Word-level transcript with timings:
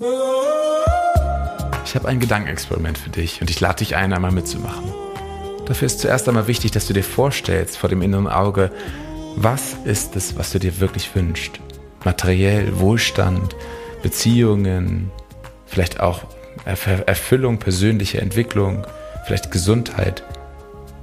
Ich 0.00 1.96
habe 1.96 2.06
ein 2.06 2.20
Gedankenexperiment 2.20 2.98
für 2.98 3.10
dich 3.10 3.40
und 3.40 3.50
ich 3.50 3.58
lade 3.58 3.78
dich 3.78 3.96
ein, 3.96 4.12
einmal 4.12 4.30
mitzumachen. 4.30 4.84
Dafür 5.66 5.86
ist 5.86 5.98
zuerst 5.98 6.28
einmal 6.28 6.46
wichtig, 6.46 6.70
dass 6.70 6.86
du 6.86 6.92
dir 6.92 7.02
vorstellst 7.02 7.76
vor 7.76 7.88
dem 7.88 8.00
inneren 8.02 8.28
Auge, 8.28 8.70
was 9.34 9.74
ist 9.84 10.14
es, 10.14 10.38
was 10.38 10.52
du 10.52 10.60
dir 10.60 10.78
wirklich 10.78 11.12
wünschst? 11.16 11.58
Materiell, 12.04 12.78
Wohlstand, 12.78 13.56
Beziehungen, 14.00 15.10
vielleicht 15.66 15.98
auch 15.98 16.22
Erfüllung, 16.64 17.58
persönliche 17.58 18.20
Entwicklung, 18.20 18.86
vielleicht 19.26 19.50
Gesundheit. 19.50 20.22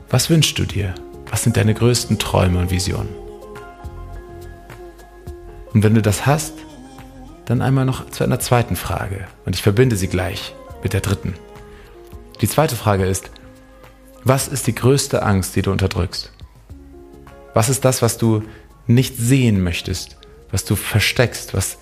Was 0.10 0.30
wünschst 0.30 0.58
du 0.58 0.64
dir? 0.64 0.96
Was 1.30 1.44
sind 1.44 1.58
deine 1.58 1.74
größten 1.74 2.18
Träume 2.18 2.60
und 2.60 2.72
Visionen? 2.72 3.14
Und 5.74 5.84
wenn 5.84 5.96
du 5.96 6.02
das 6.02 6.26
hast, 6.26 6.54
dann 7.46 7.62
einmal 7.62 7.86
noch 7.86 8.10
zu 8.10 8.24
einer 8.24 8.40
zweiten 8.40 8.76
Frage. 8.76 9.28
Und 9.46 9.56
ich 9.56 9.62
verbinde 9.62 9.96
sie 9.96 10.08
gleich 10.08 10.54
mit 10.84 10.94
der 10.94 11.02
dritten. 11.02 11.36
Die 12.42 12.48
zweite 12.48 12.76
Frage 12.76 13.06
ist, 13.06 13.30
was 14.24 14.48
ist 14.48 14.68
die 14.68 14.76
größte 14.76 15.24
Angst, 15.24 15.56
die 15.56 15.62
du 15.62 15.72
unterdrückst? 15.72 16.32
Was 17.54 17.70
ist 17.70 17.86
das, 17.86 18.02
was 18.02 18.18
du 18.18 18.44
nicht 18.88 19.18
sehen 19.18 19.64
möchtest, 19.64 20.18
was 20.52 20.66
du 20.66 20.76
versteckst, 20.76 21.54
was, 21.54 21.78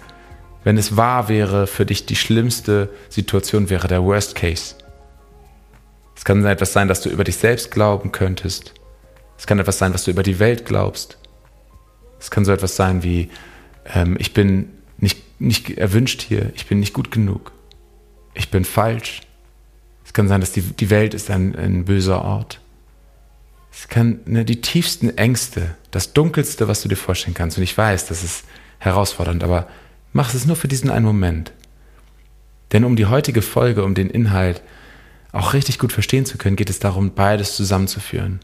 wenn 0.64 0.78
es 0.78 0.98
wahr 0.98 1.30
wäre, 1.30 1.68
für 1.68 1.86
dich 1.86 2.06
die 2.06 2.16
schlimmste 2.16 2.90
Situation 3.10 3.70
wäre, 3.70 3.88
der 3.88 4.04
Worst 4.04 4.36
Case? 4.36 4.76
Es 6.16 6.26
kann 6.26 6.46
etwas 6.46 6.74
sein, 6.74 6.88
dass 6.88 7.02
du 7.02 7.10
über 7.10 7.24
dich 7.24 7.38
selbst 7.38 7.72
glauben 7.72 8.12
könntest. 8.12 8.74
Es 9.38 9.48
kann 9.48 9.60
etwas 9.60 9.78
sein, 9.78 9.94
was 9.94 10.04
du 10.04 10.12
über 10.12 10.24
die 10.24 10.40
Welt 10.40 10.66
glaubst. 10.66 11.18
Es 12.20 12.30
kann 12.30 12.46
so 12.46 12.52
etwas 12.52 12.76
sein 12.76 13.04
wie, 13.04 13.30
ähm, 13.94 14.16
ich 14.20 14.34
bin 14.34 14.70
nicht, 15.04 15.40
nicht 15.40 15.78
erwünscht 15.78 16.22
hier, 16.22 16.52
ich 16.56 16.66
bin 16.66 16.80
nicht 16.80 16.94
gut 16.94 17.12
genug, 17.12 17.52
ich 18.34 18.50
bin 18.50 18.66
falsch. 18.66 19.22
Es 20.06 20.14
kann 20.14 20.28
sein, 20.28 20.42
dass 20.42 20.52
die, 20.52 20.62
die 20.62 20.90
Welt 20.90 21.14
ist 21.14 21.30
ein, 21.30 21.56
ein 21.56 21.86
böser 21.86 22.24
Ort. 22.24 22.60
Es 23.72 23.88
kann 23.88 24.20
ne, 24.26 24.46
die 24.46 24.62
tiefsten 24.62 25.18
Ängste, 25.18 25.76
das 25.92 26.14
Dunkelste, 26.14 26.68
was 26.68 26.82
du 26.82 26.90
dir 26.90 26.96
vorstellen 26.96 27.34
kannst. 27.34 27.58
Und 27.58 27.64
ich 27.64 27.78
weiß, 27.78 28.08
das 28.08 28.24
ist 28.24 28.46
herausfordernd, 28.80 29.44
aber 29.44 29.68
mach 30.14 30.34
es 30.34 30.46
nur 30.46 30.56
für 30.56 30.68
diesen 30.68 30.90
einen 30.90 31.06
Moment. 31.06 31.52
Denn 32.72 32.84
um 32.84 32.96
die 32.96 33.06
heutige 33.06 33.42
Folge, 33.42 33.84
um 33.84 33.94
den 33.94 34.10
Inhalt 34.10 34.62
auch 35.32 35.54
richtig 35.54 35.80
gut 35.80 35.92
verstehen 35.92 36.26
zu 36.26 36.38
können, 36.38 36.56
geht 36.56 36.70
es 36.70 36.80
darum, 36.80 37.14
beides 37.14 37.56
zusammenzuführen. 37.56 38.40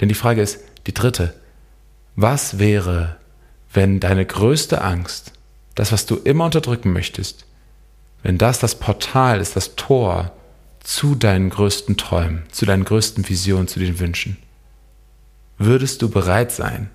Denn 0.00 0.08
die 0.08 0.14
Frage 0.14 0.42
ist 0.42 0.60
die 0.86 0.94
dritte. 0.94 1.34
Was 2.14 2.58
wäre, 2.58 3.16
wenn 3.72 4.00
deine 4.00 4.24
größte 4.24 4.82
Angst, 4.82 5.32
das, 5.74 5.92
was 5.92 6.06
du 6.06 6.16
immer 6.16 6.44
unterdrücken 6.44 6.92
möchtest, 6.92 7.46
wenn 8.22 8.38
das 8.38 8.58
das 8.58 8.78
Portal 8.78 9.40
ist, 9.40 9.56
das 9.56 9.74
Tor 9.76 10.32
zu 10.80 11.14
deinen 11.14 11.50
größten 11.50 11.96
Träumen, 11.96 12.44
zu 12.50 12.66
deinen 12.66 12.84
größten 12.84 13.28
Visionen, 13.28 13.68
zu 13.68 13.78
den 13.80 13.98
Wünschen, 13.98 14.36
würdest 15.58 16.02
du 16.02 16.08
bereit 16.08 16.52
sein, 16.52 16.90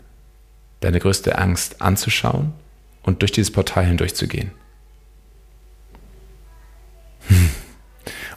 deine 0.81 0.99
größte 0.99 1.37
Angst 1.37 1.81
anzuschauen 1.81 2.53
und 3.03 3.21
durch 3.21 3.31
dieses 3.31 3.51
Portal 3.51 3.85
hindurchzugehen? 3.85 4.51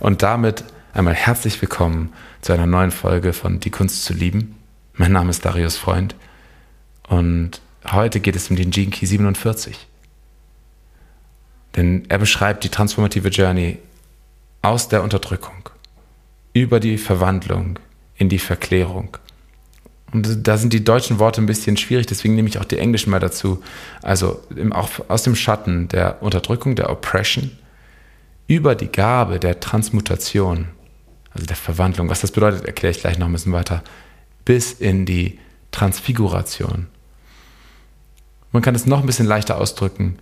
Und 0.01 0.23
damit 0.23 0.65
einmal 0.95 1.15
herzlich 1.15 1.61
willkommen 1.61 2.13
zu 2.41 2.53
einer 2.53 2.67
neuen 2.67 2.91
Folge 2.91 3.33
von 3.33 3.61
Die 3.61 3.71
Kunst 3.71 4.05
zu 4.05 4.15
lieben. 4.15 4.57
Mein 4.95 5.13
Name 5.13 5.31
ist 5.31 5.45
Darius 5.45 5.77
Freund 5.77 6.15
und 7.07 7.61
Heute 7.89 8.21
geht 8.21 8.37
es 8.37 8.51
um 8.51 8.57
den 8.57 8.71
Gene 8.71 8.91
Key 8.91 9.07
47. 9.07 9.87
Denn 11.81 12.05
er 12.11 12.19
beschreibt 12.19 12.63
die 12.63 12.69
transformative 12.69 13.29
Journey 13.29 13.79
aus 14.61 14.89
der 14.89 15.03
Unterdrückung 15.03 15.71
über 16.53 16.79
die 16.79 16.99
Verwandlung 16.99 17.79
in 18.17 18.29
die 18.29 18.39
Verklärung. 18.39 19.17
Und 20.13 20.47
da 20.47 20.59
sind 20.59 20.75
die 20.75 20.85
deutschen 20.85 21.19
Worte 21.19 21.41
ein 21.41 21.47
bisschen 21.47 21.79
schwierig, 21.79 22.05
deswegen 22.05 22.35
nehme 22.35 22.51
ich 22.51 22.59
auch 22.59 22.67
die 22.67 22.77
englischen 22.77 23.11
mal 23.11 23.19
dazu. 23.19 23.63
Also 24.03 24.43
auch 24.73 24.91
aus 25.09 25.23
dem 25.23 25.35
Schatten 25.35 25.89
der 25.89 26.23
Unterdrückung, 26.23 26.75
der 26.75 26.91
Oppression, 26.91 27.51
über 28.47 28.75
die 28.75 28.93
Gabe 28.93 29.41
der 29.41 29.59
Transmutation, 29.61 30.69
also 31.33 31.47
der 31.47 31.57
Verwandlung. 31.57 32.11
Was 32.11 32.21
das 32.21 32.33
bedeutet, 32.33 32.67
erkläre 32.67 32.91
ich 32.91 33.01
gleich 33.01 33.17
noch 33.17 33.27
ein 33.27 33.33
bisschen 33.33 33.55
weiter, 33.55 33.83
bis 34.45 34.73
in 34.75 35.07
die 35.07 35.39
Transfiguration. 35.71 36.89
Man 38.53 38.61
kann 38.61 38.75
es 38.75 38.85
noch 38.85 39.01
ein 39.01 39.07
bisschen 39.07 39.25
leichter 39.25 39.57
ausdrücken. 39.57 40.19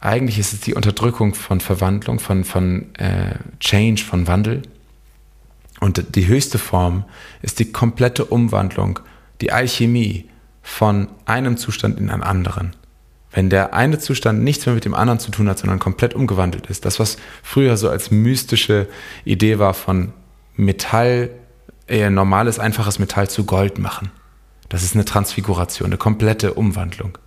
Eigentlich 0.00 0.38
ist 0.38 0.54
es 0.54 0.60
die 0.60 0.74
Unterdrückung 0.74 1.34
von 1.34 1.60
Verwandlung, 1.60 2.18
von, 2.18 2.44
von 2.44 2.94
äh, 2.96 3.34
Change, 3.60 4.02
von 4.02 4.26
Wandel. 4.26 4.62
Und 5.78 6.16
die 6.16 6.26
höchste 6.26 6.58
Form 6.58 7.04
ist 7.42 7.58
die 7.58 7.70
komplette 7.70 8.24
Umwandlung, 8.24 9.00
die 9.40 9.52
Alchemie 9.52 10.28
von 10.62 11.08
einem 11.26 11.56
Zustand 11.56 11.98
in 11.98 12.10
einen 12.10 12.22
anderen. 12.22 12.76
Wenn 13.32 13.50
der 13.50 13.74
eine 13.74 13.98
Zustand 13.98 14.42
nichts 14.42 14.66
mehr 14.66 14.74
mit 14.74 14.84
dem 14.84 14.94
anderen 14.94 15.20
zu 15.20 15.30
tun 15.30 15.48
hat, 15.48 15.58
sondern 15.58 15.78
komplett 15.78 16.14
umgewandelt 16.14 16.66
ist. 16.66 16.84
Das, 16.84 16.98
was 16.98 17.16
früher 17.42 17.76
so 17.76 17.88
als 17.88 18.10
mystische 18.10 18.88
Idee 19.24 19.58
war 19.58 19.74
von 19.74 20.12
Metall, 20.56 21.30
eher 21.86 22.10
normales, 22.10 22.58
einfaches 22.58 22.98
Metall 22.98 23.28
zu 23.28 23.44
Gold 23.44 23.78
machen. 23.78 24.10
Das 24.68 24.82
ist 24.82 24.94
eine 24.94 25.04
Transfiguration, 25.04 25.88
eine 25.88 25.96
komplette 25.96 26.54
Umwandlung. 26.54 27.18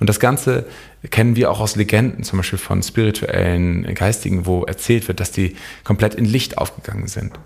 Und 0.00 0.08
das 0.08 0.18
Ganze 0.18 0.66
kennen 1.10 1.36
wir 1.36 1.50
auch 1.50 1.60
aus 1.60 1.76
Legenden, 1.76 2.24
zum 2.24 2.38
Beispiel 2.38 2.58
von 2.58 2.82
spirituellen 2.82 3.94
Geistigen, 3.94 4.46
wo 4.46 4.64
erzählt 4.64 5.06
wird, 5.08 5.20
dass 5.20 5.30
die 5.30 5.54
komplett 5.84 6.14
in 6.14 6.24
Licht 6.24 6.58
aufgegangen 6.58 7.06
sind. 7.06 7.38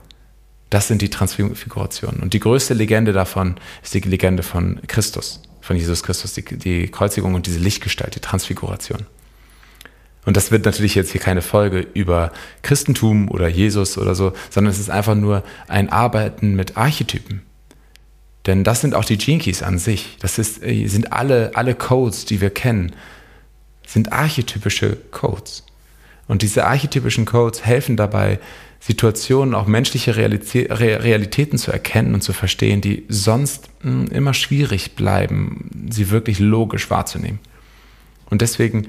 Das 0.70 0.88
sind 0.88 1.03
die 1.03 1.10
Transfigurationen. 1.10 2.20
Und 2.20 2.32
die 2.32 2.41
größte 2.41 2.72
Legende 2.72 3.12
davon 3.12 3.56
ist 3.82 3.93
die 3.94 4.00
Legende 4.00 4.44
von 4.44 4.81
Christus, 4.87 5.43
von 5.60 5.76
Jesus 5.76 6.04
Christus, 6.04 6.32
die, 6.32 6.44
die 6.44 6.88
Kreuzigung 6.88 7.34
und 7.34 7.47
diese 7.47 7.59
Lichtgestalt, 7.59 8.14
die 8.14 8.20
Transfiguration. 8.20 9.04
Und 10.25 10.37
das 10.37 10.50
wird 10.50 10.64
natürlich 10.64 10.94
jetzt 10.94 11.10
hier 11.10 11.20
keine 11.20 11.43
Folge 11.43 11.87
über 11.93 12.32
Christentum 12.62 13.31
oder 13.31 13.48
Jesus 13.48 13.98
oder 13.98 14.14
so, 14.14 14.32
sondern 14.48 14.72
es 14.72 14.78
ist 14.78 14.91
einfach 14.91 15.14
nur 15.14 15.43
ein 15.69 15.91
Arbeiten 15.91 16.54
mit 16.54 16.76
Archetypen. 16.76 17.43
Denn 18.47 18.65
das 18.65 18.81
sind 18.81 18.94
auch 18.94 19.05
die 19.05 19.16
Keys 19.16 19.62
an 19.62 19.78
sich. 19.78 20.16
Das 20.21 20.38
ist, 20.38 20.62
äh, 20.62 20.87
sind 20.87 21.12
alle, 21.12 21.53
alle 21.55 21.75
Codes, 21.75 22.25
die 22.25 22.41
wir 22.41 22.50
kennen, 22.50 22.93
sind 23.87 24.12
archetypische 24.12 24.97
Codes. 25.10 25.65
Und 26.27 26.43
diese 26.43 26.66
archetypischen 26.66 27.27
Codes 27.27 27.65
helfen 27.65 27.97
dabei, 27.97 28.38
Situationen, 28.81 29.55
auch 29.55 29.66
menschliche 29.66 30.16
Realitäten 30.16 31.56
zu 31.56 31.72
erkennen 31.72 32.12
und 32.12 32.22
zu 32.22 32.34
verstehen, 32.34 32.82
die 32.82 33.05
sonst 33.09 33.71
hm, 33.81 34.09
immer 34.09 34.34
schwierig 34.34 34.94
bleiben, 34.94 35.88
sie 35.91 36.11
wirklich 36.11 36.38
logisch 36.38 36.91
wahrzunehmen. 36.91 37.38
Und 38.28 38.43
deswegen 38.43 38.88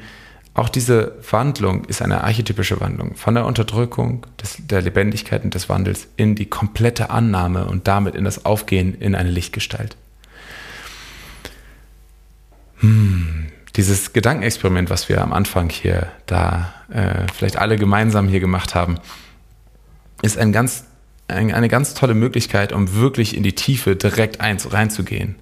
auch 0.55 0.69
diese 0.69 1.17
Wandlung 1.29 1.83
ist 1.83 2.01
eine 2.01 2.23
archetypische 2.23 2.79
Wandlung 2.79 3.15
von 3.15 3.35
der 3.35 3.45
Unterdrückung 3.45 4.25
des, 4.41 4.55
der 4.59 4.81
Lebendigkeit 4.81 5.43
und 5.43 5.53
des 5.53 5.67
Wandels 5.67 6.07
in 6.15 6.35
die 6.35 6.45
komplette 6.45 7.09
Annahme 7.09 7.65
und 7.65 7.89
damit 7.89 8.15
in 8.15 8.23
das 8.23 8.45
Aufgehen 8.45 8.95
in 8.95 9.15
eine 9.15 9.29
Lichtgestalt. 9.29 9.97
Hm, 12.77 13.47
dieses 13.75 14.13
Gedankenexperiment, 14.13 14.89
was 14.89 15.09
wir 15.09 15.21
am 15.21 15.33
Anfang 15.33 15.69
hier 15.69 16.07
da 16.25 16.73
äh, 16.89 17.27
vielleicht 17.33 17.57
alle 17.57 17.75
gemeinsam 17.75 18.29
hier 18.29 18.39
gemacht 18.39 18.75
haben, 18.75 18.97
ist 20.21 20.37
ein 20.37 20.53
ganz, 20.53 20.85
ein, 21.27 21.53
eine 21.53 21.67
ganz 21.67 21.95
tolle 21.95 22.13
Möglichkeit, 22.13 22.71
um 22.71 22.95
wirklich 22.95 23.35
in 23.35 23.43
die 23.43 23.55
Tiefe 23.55 23.97
direkt 23.97 24.39
eins 24.39 24.71
reinzugehen. 24.71 25.35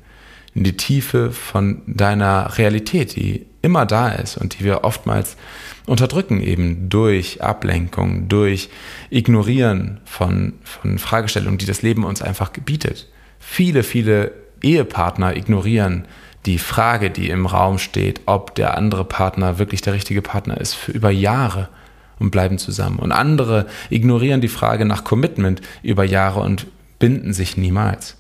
In 0.56 0.64
die 0.64 0.76
Tiefe 0.76 1.32
von 1.32 1.84
deiner 1.86 2.58
Realität, 2.58 3.16
die 3.16 3.46
immer 3.64 3.86
da 3.88 4.10
ist 4.10 4.38
und 4.38 4.60
die 4.60 4.64
wir 4.64 4.84
oftmals 4.84 5.36
unterdrücken, 5.88 6.42
eben 6.42 6.90
durch 6.90 7.42
Ablenkung, 7.42 8.28
durch 8.28 8.70
Ignorieren 9.10 10.00
von, 10.06 10.54
von 10.64 11.00
Fragestellungen, 11.00 11.58
die 11.58 11.66
das 11.66 11.82
Leben 11.82 12.04
uns 12.04 12.22
einfach 12.22 12.54
gebietet. 12.54 13.08
Viele, 13.40 13.84
viele 13.84 14.32
Ehepartner 14.62 15.36
ignorieren 15.36 16.06
die 16.46 16.58
Frage, 16.58 17.10
die 17.10 17.30
im 17.30 17.46
Raum 17.46 17.80
steht, 17.80 18.22
ob 18.26 18.54
der 18.56 18.78
andere 18.78 19.06
Partner 19.06 19.60
wirklich 19.60 19.82
der 19.82 19.94
richtige 19.94 20.22
Partner 20.22 20.60
ist, 20.60 20.74
für 20.74 20.92
über 20.92 21.10
Jahre 21.10 21.70
und 22.20 22.32
bleiben 22.32 22.58
zusammen. 22.58 23.00
Und 23.00 23.14
andere 23.14 23.66
ignorieren 23.90 24.42
die 24.42 24.50
Frage 24.50 24.86
nach 24.86 25.04
Commitment 25.04 25.62
über 25.84 26.04
Jahre 26.04 26.42
und 26.42 26.68
binden 27.00 27.34
sich 27.34 27.56
niemals. 27.58 28.18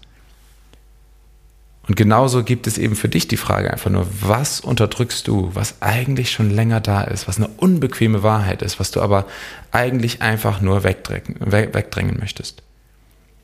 Und 1.86 1.96
genauso 1.96 2.44
gibt 2.44 2.66
es 2.66 2.78
eben 2.78 2.96
für 2.96 3.10
dich 3.10 3.28
die 3.28 3.38
Frage 3.38 3.72
einfach 3.72 3.90
nur, 3.90 4.08
was 4.22 4.62
unterdrückst 4.62 5.28
du, 5.28 5.52
was 5.54 5.82
eigentlich 5.82 6.32
schon 6.32 6.50
länger 6.50 6.80
da 6.80 7.02
ist, 7.02 7.28
was 7.28 7.38
eine 7.38 7.50
unbequeme 7.50 8.24
Wahrheit 8.24 8.62
ist, 8.62 8.80
was 8.80 8.92
du 8.92 9.02
aber 9.02 9.26
eigentlich 9.72 10.22
einfach 10.22 10.62
nur 10.62 10.86
wegdrängen, 10.86 11.36
wegdrängen 11.40 12.18
möchtest. 12.20 12.64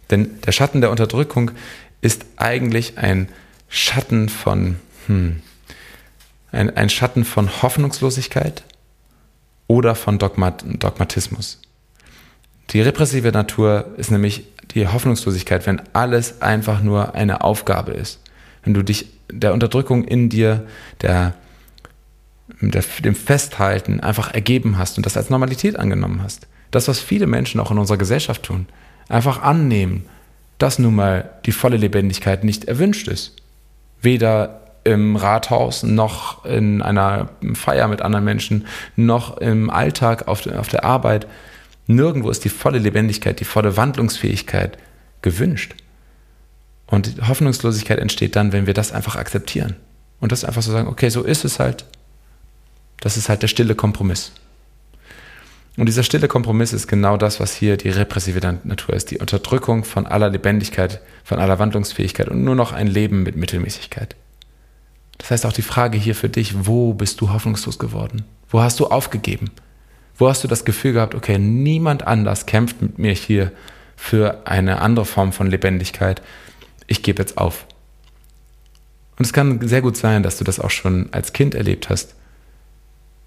Denn 0.10 0.40
der 0.46 0.54
Schatten 0.54 0.80
der 0.80 0.90
Unterdrückung 0.90 1.52
ist 2.02 2.26
eigentlich 2.38 2.98
ein 2.98 3.28
Schatten 3.68 4.30
von, 4.30 4.78
hm, 5.08 5.42
ein, 6.54 6.76
ein 6.76 6.90
Schatten 6.90 7.26
von 7.26 7.62
Hoffnungslosigkeit 7.62 8.64
oder 9.68 9.96
von 9.96 10.18
Dogmat 10.18 10.64
Dogmatismus. 10.66 11.60
Die 12.70 12.82
repressive 12.82 13.32
Natur 13.32 13.94
ist 13.98 14.12
nämlich 14.12 14.46
die 14.74 14.88
Hoffnungslosigkeit, 14.88 15.66
wenn 15.66 15.82
alles 15.94 16.42
einfach 16.42 16.82
nur 16.82 17.16
eine 17.16 17.44
Aufgabe 17.44 17.92
ist. 17.92 18.20
Wenn 18.64 18.74
du 18.74 18.84
dich 18.84 19.08
der 19.32 19.54
Unterdrückung 19.54 20.04
in 20.04 20.30
dir, 20.30 20.66
der, 21.02 21.34
der, 22.62 22.84
dem 23.04 23.16
Festhalten 23.16 24.00
einfach 24.00 24.34
ergeben 24.34 24.78
hast 24.78 24.98
und 24.98 25.06
das 25.06 25.18
als 25.18 25.30
Normalität 25.30 25.78
angenommen 25.78 26.22
hast. 26.24 26.48
Das, 26.72 26.88
was 26.88 27.00
viele 27.00 27.28
Menschen 27.28 27.60
auch 27.60 27.72
in 27.72 27.78
unserer 27.78 27.98
Gesellschaft 27.98 28.44
tun. 28.44 28.68
Einfach 29.08 29.42
annehmen, 29.42 30.06
dass 30.58 30.78
nun 30.78 30.96
mal 30.96 31.30
die 31.46 31.52
volle 31.52 31.78
Lebendigkeit 31.78 32.44
nicht 32.44 32.66
erwünscht 32.66 33.08
ist. 33.08 33.38
Weder 34.02 34.62
im 34.84 35.16
Rathaus 35.16 35.84
noch 35.84 36.46
in 36.46 36.82
einer 36.82 37.30
Feier 37.54 37.88
mit 37.88 38.02
anderen 38.02 38.26
Menschen, 38.26 38.66
noch 38.96 39.38
im 39.38 39.70
Alltag 39.70 40.28
auf, 40.28 40.46
auf 40.48 40.68
der 40.68 40.84
Arbeit. 40.84 41.28
Nirgendwo 41.88 42.30
ist 42.30 42.46
die 42.46 42.50
volle 42.50 42.80
Lebendigkeit, 42.80 43.40
die 43.40 43.46
volle 43.46 43.78
Wandlungsfähigkeit 43.78 44.78
gewünscht. 45.22 45.76
Und 46.90 47.28
Hoffnungslosigkeit 47.28 48.00
entsteht 48.00 48.36
dann, 48.36 48.52
wenn 48.52 48.66
wir 48.66 48.74
das 48.74 48.92
einfach 48.92 49.16
akzeptieren. 49.16 49.76
Und 50.20 50.32
das 50.32 50.44
einfach 50.44 50.64
so 50.64 50.72
sagen, 50.72 50.88
okay, 50.88 51.10
so 51.10 51.24
ist 51.24 51.46
es 51.46 51.60
halt. 51.60 51.86
Das 53.00 53.16
ist 53.16 53.30
halt 53.30 53.44
der 53.44 53.48
stille 53.48 53.76
Kompromiss. 53.76 54.32
Und 55.78 55.86
dieser 55.86 56.04
stille 56.04 56.28
Kompromiss 56.28 56.74
ist 56.74 56.88
genau 56.88 57.16
das, 57.16 57.40
was 57.40 57.56
hier 57.56 57.78
die 57.78 57.90
repressive 57.90 58.46
Natur 58.64 58.96
ist. 58.96 59.12
Die 59.12 59.20
Unterdrückung 59.20 59.86
von 59.86 60.08
aller 60.08 60.30
Lebendigkeit, 60.30 61.00
von 61.24 61.40
aller 61.40 61.60
Wandlungsfähigkeit 61.60 62.28
und 62.28 62.44
nur 62.44 62.56
noch 62.56 62.74
ein 62.74 62.88
Leben 62.88 63.24
mit 63.24 63.38
Mittelmäßigkeit. 63.38 64.16
Das 65.20 65.32
heißt 65.32 65.46
auch 65.46 65.54
die 65.54 65.62
Frage 65.62 65.98
hier 65.98 66.16
für 66.16 66.28
dich, 66.28 66.66
wo 66.66 66.94
bist 66.94 67.22
du 67.22 67.32
hoffnungslos 67.32 67.80
geworden? 67.80 68.26
Wo 68.50 68.62
hast 68.62 68.80
du 68.80 68.88
aufgegeben? 68.88 69.52
Wo 70.18 70.28
hast 70.28 70.44
du 70.44 70.48
das 70.48 70.66
Gefühl 70.66 70.94
gehabt, 70.94 71.16
okay, 71.16 71.38
niemand 71.38 72.06
anders 72.08 72.46
kämpft 72.46 72.82
mit 72.82 72.98
mir 72.98 73.14
hier 73.14 73.52
für 73.96 74.48
eine 74.48 74.82
andere 74.82 75.06
Form 75.06 75.34
von 75.34 75.48
Lebendigkeit. 75.48 76.22
Ich 76.90 77.04
gebe 77.04 77.22
jetzt 77.22 77.38
auf. 77.38 77.66
Und 79.18 79.26
es 79.26 79.34
kann 79.34 79.66
sehr 79.68 79.82
gut 79.82 79.96
sein, 79.96 80.24
dass 80.24 80.38
du 80.38 80.44
das 80.44 80.60
auch 80.60 80.70
schon 80.70 81.10
als 81.12 81.34
Kind 81.34 81.56
erlebt 81.56 81.90
hast. 81.90 82.16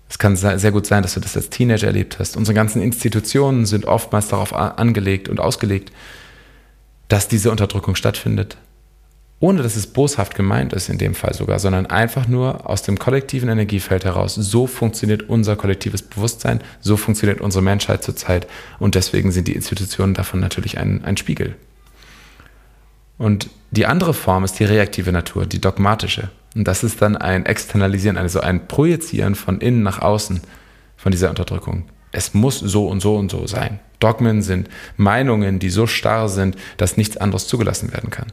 Es 0.09 0.19
kann 0.19 0.37
sehr 0.37 0.73
gut 0.73 0.87
sein, 0.87 1.03
dass 1.03 1.15
du 1.15 1.21
das 1.21 1.37
als 1.37 1.49
Teenager 1.49 1.87
erlebt 1.87 2.19
hast. 2.19 2.37
Unsere 2.37 2.55
ganzen 2.55 2.83
Institutionen 2.83 3.65
sind 3.65 3.87
oftmals 3.87 4.29
darauf 4.29 4.53
angelegt 4.53 5.31
und 5.31 5.41
ausgelegt, 5.41 5.91
dass 7.09 7.29
diese 7.29 7.51
Unterdrückung 7.51 7.95
stattfindet 7.95 8.59
ohne 9.43 9.61
dass 9.65 9.75
es 9.75 9.89
boshaft 9.89 10.37
gemeint 10.37 10.73
ist 10.73 10.89
in 10.89 10.99
dem 10.99 11.17
Fall 11.17 11.35
sogar, 11.35 11.59
sondern 11.59 11.87
einfach 11.87 12.29
nur 12.29 12.71
aus 12.71 12.83
dem 12.83 12.97
kollektiven 12.97 13.49
Energiefeld 13.49 14.05
heraus. 14.05 14.37
So 14.37 14.69
funktioniert 14.69 15.29
unser 15.29 15.57
kollektives 15.57 16.03
Bewusstsein, 16.03 16.61
so 16.81 16.97
funktioniert 16.97 17.41
unsere 17.41 17.63
Menschheit 17.63 18.05
zurzeit 18.05 18.47
und 18.79 18.95
deswegen 18.95 19.33
sind 19.33 19.49
die 19.49 19.57
Institutionen 19.57 20.15
davon 20.15 20.39
natürlich 20.39 20.79
ein, 20.79 21.05
ein 21.05 21.17
Spiegel. 21.17 21.57
Und 23.19 23.51
die 23.71 23.87
andere 23.87 24.15
Form 24.15 24.45
ist 24.45 24.59
die 24.59 24.65
reaktive 24.65 25.13
Natur, 25.13 25.47
die 25.47 25.61
dogmatische. 25.61 26.31
Und 26.55 26.69
das 26.69 26.85
ist 26.85 27.01
dann 27.01 27.17
ein 27.17 27.47
Externalisieren, 27.47 28.19
also 28.19 28.41
ein 28.41 28.69
Projizieren 28.69 29.35
von 29.35 29.61
innen 29.61 29.83
nach 29.83 30.01
außen 30.01 30.41
von 30.97 31.13
dieser 31.13 31.31
Unterdrückung. 31.31 31.85
Es 32.11 32.35
muss 32.35 32.59
so 32.59 32.89
und 32.89 33.01
so 33.01 33.17
und 33.17 33.31
so 33.31 33.47
sein. 33.47 33.81
Dogmen 33.99 34.43
sind 34.43 34.69
Meinungen, 34.97 35.59
die 35.59 35.71
so 35.71 35.87
starr 35.87 36.29
sind, 36.29 36.57
dass 36.77 36.97
nichts 36.97 37.17
anderes 37.17 37.47
zugelassen 37.47 37.93
werden 37.93 38.11
kann. 38.11 38.27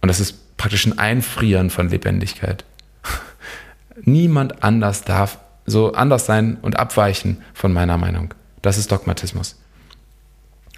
Und 0.00 0.08
das 0.08 0.20
ist 0.20 0.56
praktisch 0.56 0.86
ein 0.86 0.98
Einfrieren 0.98 1.70
von 1.70 1.88
Lebendigkeit. 1.88 2.64
Niemand 4.02 4.64
anders 4.64 5.04
darf 5.04 5.38
so 5.66 5.92
anders 5.92 6.26
sein 6.26 6.58
und 6.60 6.78
abweichen 6.78 7.42
von 7.54 7.72
meiner 7.72 7.96
Meinung. 7.96 8.34
Das 8.62 8.76
ist 8.76 8.90
Dogmatismus. 8.90 9.56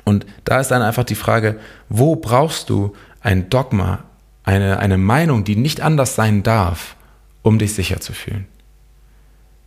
Und 0.06 0.24
da 0.44 0.60
ist 0.60 0.68
dann 0.68 0.82
einfach 0.82 1.04
die 1.04 1.16
Frage, 1.16 1.58
wo 1.88 2.14
brauchst 2.14 2.70
du 2.70 2.94
ein 3.20 3.50
Dogma, 3.50 4.04
eine, 4.44 4.78
eine 4.78 4.98
Meinung, 4.98 5.42
die 5.42 5.56
nicht 5.56 5.80
anders 5.80 6.14
sein 6.14 6.44
darf, 6.44 6.94
um 7.42 7.58
dich 7.58 7.74
sicher 7.74 8.00
zu 8.00 8.12
fühlen? 8.12 8.46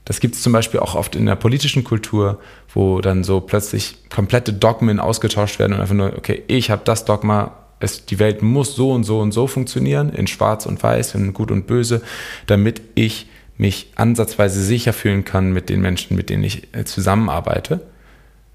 Das 0.06 0.21
gibt 0.21 0.36
es 0.36 0.41
zum 0.41 0.53
Beispiel 0.53 0.80
auch 0.80 0.95
oft 0.95 1.18
in 1.18 1.25
der 1.25 1.36
politischen 1.36 1.83
Kultur, 1.83 2.39
wo 2.74 3.01
dann 3.01 3.25
so 3.25 3.41
plötzlich 3.41 4.09
komplette 4.09 4.53
Dogmen 4.53 5.00
ausgetauscht 5.00 5.59
werden 5.59 5.74
und 5.74 5.81
einfach 5.81 5.94
nur, 5.94 6.18
okay, 6.18 6.41
ich 6.47 6.71
habe 6.71 6.83
das 6.86 7.03
Dogma, 7.03 7.57
es, 7.81 8.06
die 8.06 8.18
Welt 8.18 8.41
muss 8.41 8.75
so 8.75 8.91
und 8.94 9.03
so 9.03 9.19
und 9.19 9.33
so 9.33 9.45
funktionieren, 9.45 10.09
in 10.09 10.27
Schwarz 10.27 10.65
und 10.65 10.81
Weiß, 10.81 11.15
in 11.15 11.33
Gut 11.33 11.51
und 11.51 11.68
Böse, 11.68 12.01
damit 12.47 12.81
ich 12.95 13.27
mich 13.57 13.91
ansatzweise 13.95 14.63
sicher 14.63 14.94
fühlen 14.94 15.25
kann 15.25 15.51
mit 15.51 15.68
den 15.68 15.81
Menschen, 15.81 16.15
mit 16.15 16.30
denen 16.30 16.45
ich 16.45 16.74
äh, 16.74 16.86
zusammenarbeite. 16.86 17.81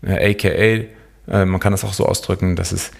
AKA, 0.02 0.86
äh, 1.28 1.44
man 1.44 1.60
kann 1.60 1.72
das 1.72 1.84
auch 1.84 1.92
so 1.92 2.06
ausdrücken, 2.06 2.56
dass 2.56 2.72
es 2.72 2.90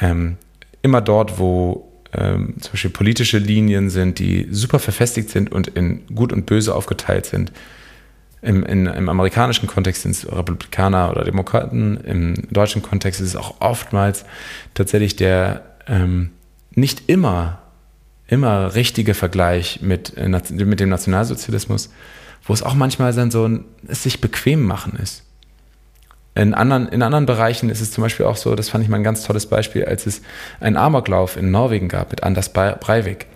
ähm, 0.00 0.36
immer 0.82 1.00
dort, 1.00 1.38
wo 1.38 1.90
ähm, 2.12 2.54
zum 2.60 2.72
Beispiel 2.72 2.90
politische 2.90 3.38
Linien 3.38 3.90
sind, 3.90 4.18
die 4.18 4.48
super 4.50 4.78
verfestigt 4.78 5.30
sind 5.30 5.50
und 5.52 5.68
in 5.68 6.06
Gut 6.14 6.32
und 6.32 6.46
Böse 6.46 6.74
aufgeteilt 6.74 7.26
sind, 7.26 7.52
im, 8.44 8.62
in, 8.62 8.86
im 8.86 9.08
amerikanischen 9.08 9.66
Kontext 9.66 10.02
sind 10.02 10.12
es 10.12 10.30
Republikaner 10.30 11.10
oder 11.10 11.24
Demokraten, 11.24 11.96
im 11.96 12.34
deutschen 12.50 12.82
Kontext 12.82 13.20
ist 13.20 13.28
es 13.28 13.36
auch 13.36 13.60
oftmals 13.60 14.26
tatsächlich 14.74 15.16
der 15.16 15.62
ähm, 15.86 16.30
nicht 16.74 17.08
immer, 17.08 17.62
immer 18.26 18.74
richtige 18.74 19.14
Vergleich 19.14 19.80
mit, 19.80 20.16
äh, 20.18 20.28
mit 20.28 20.80
dem 20.80 20.88
Nationalsozialismus, 20.90 21.90
wo 22.44 22.52
es 22.52 22.62
auch 22.62 22.74
manchmal 22.74 23.14
dann 23.14 23.30
so 23.30 23.48
ein 23.48 23.64
es 23.88 24.02
sich 24.02 24.20
bequem 24.20 24.62
machen 24.62 24.98
ist. 25.02 25.23
In 26.34 26.52
anderen, 26.52 26.88
in 26.88 27.02
anderen 27.02 27.26
Bereichen 27.26 27.70
ist 27.70 27.80
es 27.80 27.92
zum 27.92 28.02
Beispiel 28.02 28.26
auch 28.26 28.36
so, 28.36 28.54
das 28.56 28.68
fand 28.68 28.82
ich 28.82 28.90
mal 28.90 28.96
ein 28.96 29.04
ganz 29.04 29.22
tolles 29.22 29.46
Beispiel, 29.46 29.84
als 29.84 30.06
es 30.06 30.22
einen 30.60 30.76
Amoklauf 30.76 31.36
in 31.36 31.50
Norwegen 31.50 31.88
gab 31.88 32.10
mit 32.10 32.24
Anders 32.24 32.52
Breivik, 32.52 33.26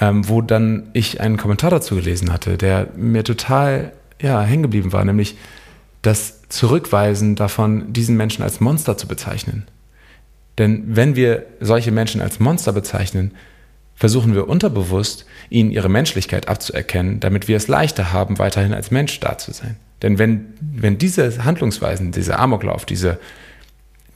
ähm, 0.00 0.28
wo 0.28 0.40
dann 0.40 0.88
ich 0.92 1.20
einen 1.20 1.36
Kommentar 1.36 1.70
dazu 1.70 1.96
gelesen 1.96 2.32
hatte, 2.32 2.56
der 2.56 2.88
mir 2.96 3.24
total 3.24 3.92
ja, 4.20 4.40
hängen 4.42 4.62
geblieben 4.62 4.92
war, 4.92 5.04
nämlich 5.04 5.36
das 6.02 6.48
Zurückweisen 6.48 7.34
davon, 7.34 7.92
diesen 7.92 8.16
Menschen 8.16 8.42
als 8.42 8.60
Monster 8.60 8.96
zu 8.96 9.08
bezeichnen. 9.08 9.66
Denn 10.58 10.84
wenn 10.86 11.16
wir 11.16 11.46
solche 11.60 11.90
Menschen 11.90 12.20
als 12.20 12.38
Monster 12.38 12.72
bezeichnen, 12.72 13.32
versuchen 13.94 14.34
wir 14.34 14.48
unterbewusst, 14.48 15.26
ihnen 15.48 15.70
ihre 15.70 15.88
Menschlichkeit 15.88 16.48
abzuerkennen, 16.48 17.20
damit 17.20 17.48
wir 17.48 17.56
es 17.56 17.68
leichter 17.68 18.12
haben, 18.12 18.38
weiterhin 18.38 18.74
als 18.74 18.90
Mensch 18.90 19.18
da 19.20 19.38
zu 19.38 19.52
sein. 19.52 19.76
Denn 20.02 20.18
wenn, 20.18 20.54
wenn 20.60 20.98
diese 20.98 21.44
Handlungsweisen, 21.44 22.12
dieser 22.12 22.38
Amoklauf, 22.38 22.84
diese, 22.84 23.18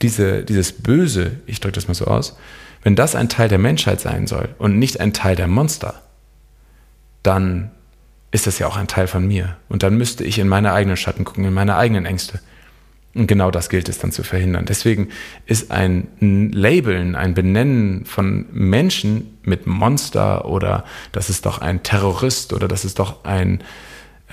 diese, 0.01 0.43
dieses 0.43 0.73
Böse, 0.73 1.37
ich 1.45 1.59
drücke 1.59 1.75
das 1.75 1.87
mal 1.87 1.93
so 1.93 2.05
aus, 2.05 2.37
wenn 2.83 2.95
das 2.95 3.15
ein 3.15 3.29
Teil 3.29 3.49
der 3.49 3.57
Menschheit 3.57 3.99
sein 3.99 4.27
soll 4.27 4.49
und 4.59 4.77
nicht 4.77 4.99
ein 4.99 5.13
Teil 5.13 5.35
der 5.35 5.47
Monster, 5.47 6.03
dann 7.23 7.71
ist 8.31 8.47
das 8.47 8.59
ja 8.59 8.67
auch 8.67 8.77
ein 8.77 8.87
Teil 8.87 9.07
von 9.07 9.27
mir. 9.27 9.57
Und 9.69 9.83
dann 9.83 9.97
müsste 9.97 10.23
ich 10.23 10.37
in 10.39 10.47
meine 10.47 10.73
eigenen 10.73 10.97
Schatten 10.97 11.23
gucken, 11.23 11.45
in 11.45 11.53
meine 11.53 11.77
eigenen 11.77 12.05
Ängste. 12.05 12.39
Und 13.13 13.25
genau 13.25 13.49
das 13.49 13.69
gilt 13.69 13.89
es 13.89 13.97
dann 13.97 14.11
zu 14.11 14.23
verhindern. 14.23 14.65
Deswegen 14.65 15.09
ist 15.47 15.71
ein 15.71 16.07
Labeln, 16.53 17.15
ein 17.15 17.33
Benennen 17.33 18.05
von 18.05 18.45
Menschen 18.51 19.37
mit 19.43 19.65
Monster 19.65 20.45
oder 20.45 20.83
das 21.13 21.29
ist 21.29 21.45
doch 21.45 21.59
ein 21.59 21.81
Terrorist 21.81 22.53
oder 22.53 22.67
das 22.67 22.85
ist 22.85 22.99
doch 22.99 23.23
ein, 23.23 23.63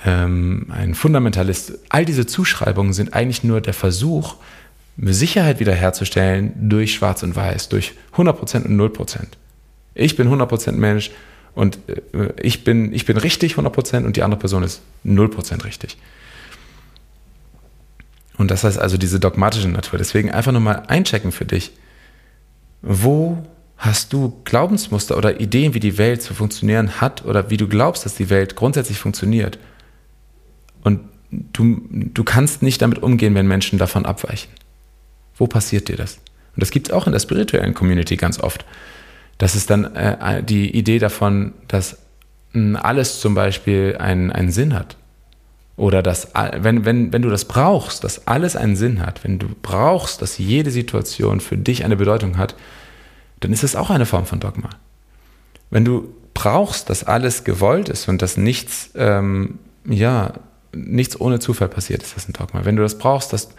ähm, 0.05 0.67
ein 0.69 0.95
Fundamentalist, 0.95 1.79
all 1.89 2.05
diese 2.05 2.25
Zuschreibungen 2.25 2.93
sind 2.93 3.13
eigentlich 3.13 3.43
nur 3.43 3.59
der 3.61 3.73
Versuch, 3.73 4.35
Sicherheit 4.97 5.59
wiederherzustellen 5.59 6.69
durch 6.69 6.93
Schwarz 6.93 7.23
und 7.23 7.35
Weiß, 7.35 7.67
durch 7.67 7.93
100% 8.15 8.65
und 8.65 8.79
0%. 8.79 9.19
Ich 9.93 10.15
bin 10.15 10.29
100% 10.29 10.71
Mensch, 10.73 11.11
und 11.55 11.79
äh, 11.87 12.33
ich, 12.41 12.63
bin, 12.63 12.93
ich 12.93 13.05
bin 13.05 13.17
richtig 13.17 13.55
100% 13.55 14.05
und 14.05 14.17
die 14.17 14.23
andere 14.23 14.39
Person 14.39 14.61
ist 14.61 14.81
0% 15.05 15.63
richtig. 15.63 15.97
Und 18.37 18.51
das 18.51 18.65
heißt 18.65 18.77
also 18.77 18.97
diese 18.97 19.19
dogmatische 19.19 19.69
Natur. 19.69 19.97
Deswegen 19.97 20.29
einfach 20.29 20.51
nochmal 20.51 20.83
einchecken 20.87 21.31
für 21.31 21.45
dich. 21.45 21.71
Wo 22.81 23.41
hast 23.77 24.11
du 24.11 24.41
Glaubensmuster 24.43 25.17
oder 25.17 25.39
Ideen, 25.39 25.73
wie 25.73 25.79
die 25.79 25.97
Welt 25.97 26.21
zu 26.21 26.33
funktionieren 26.33 26.99
hat 26.99 27.23
oder 27.25 27.49
wie 27.49 27.57
du 27.57 27.67
glaubst, 27.67 28.05
dass 28.05 28.15
die 28.15 28.29
Welt 28.29 28.57
grundsätzlich 28.57 28.99
funktioniert? 28.99 29.57
Und 30.85 30.99
du, 31.31 31.81
du 31.89 32.23
kannst 32.23 32.61
nicht 32.61 32.81
damit 32.81 33.01
umgehen, 33.01 33.33
wenn 33.33 33.47
Menschen 33.47 33.79
davon 33.79 34.05
abweichen. 34.05 34.51
Wo 35.35 35.47
passiert 35.47 35.89
dir 35.89 35.97
das? 35.97 36.17
Und 36.55 36.61
das 36.61 36.69
gibt 36.69 36.87
es 36.87 36.93
auch 36.93 37.07
in 37.07 37.11
der 37.11 37.19
spirituellen 37.19 37.73
Community 37.73 38.15
ganz 38.15 38.39
oft. 38.39 38.65
Das 39.39 39.55
ist 39.55 39.71
dann 39.71 39.95
äh, 39.95 40.43
die 40.43 40.77
Idee 40.77 40.99
davon, 40.99 41.53
dass 41.67 41.97
mh, 42.53 42.79
alles 42.79 43.19
zum 43.19 43.33
Beispiel 43.33 43.97
einen, 43.99 44.31
einen 44.31 44.51
Sinn 44.51 44.75
hat. 44.75 44.95
Oder 45.75 46.03
dass, 46.03 46.29
wenn, 46.59 46.85
wenn, 46.85 47.11
wenn 47.11 47.23
du 47.23 47.29
das 47.29 47.45
brauchst, 47.45 48.03
dass 48.03 48.27
alles 48.27 48.55
einen 48.55 48.75
Sinn 48.75 49.03
hat, 49.03 49.23
wenn 49.23 49.39
du 49.39 49.47
brauchst, 49.61 50.21
dass 50.21 50.37
jede 50.37 50.69
Situation 50.69 51.41
für 51.41 51.57
dich 51.57 51.83
eine 51.83 51.97
Bedeutung 51.97 52.37
hat, 52.37 52.55
dann 53.39 53.51
ist 53.51 53.63
es 53.63 53.75
auch 53.75 53.89
eine 53.89 54.05
Form 54.05 54.25
von 54.27 54.39
Dogma. 54.39 54.69
Wenn 55.71 55.83
du 55.83 56.13
brauchst, 56.35 56.91
dass 56.91 57.03
alles 57.03 57.43
gewollt 57.43 57.89
ist 57.89 58.07
und 58.07 58.21
dass 58.21 58.37
nichts, 58.37 58.91
ähm, 58.95 59.57
ja, 59.83 60.33
nichts 60.75 61.19
ohne 61.19 61.39
Zufall 61.39 61.69
passiert, 61.69 62.03
ist 62.03 62.15
das 62.15 62.27
ein 62.27 62.33
Dogma. 62.33 62.65
Wenn 62.65 62.75
du 62.75 62.83
das 62.83 62.97
brauchst, 62.97 63.33
dass, 63.33 63.49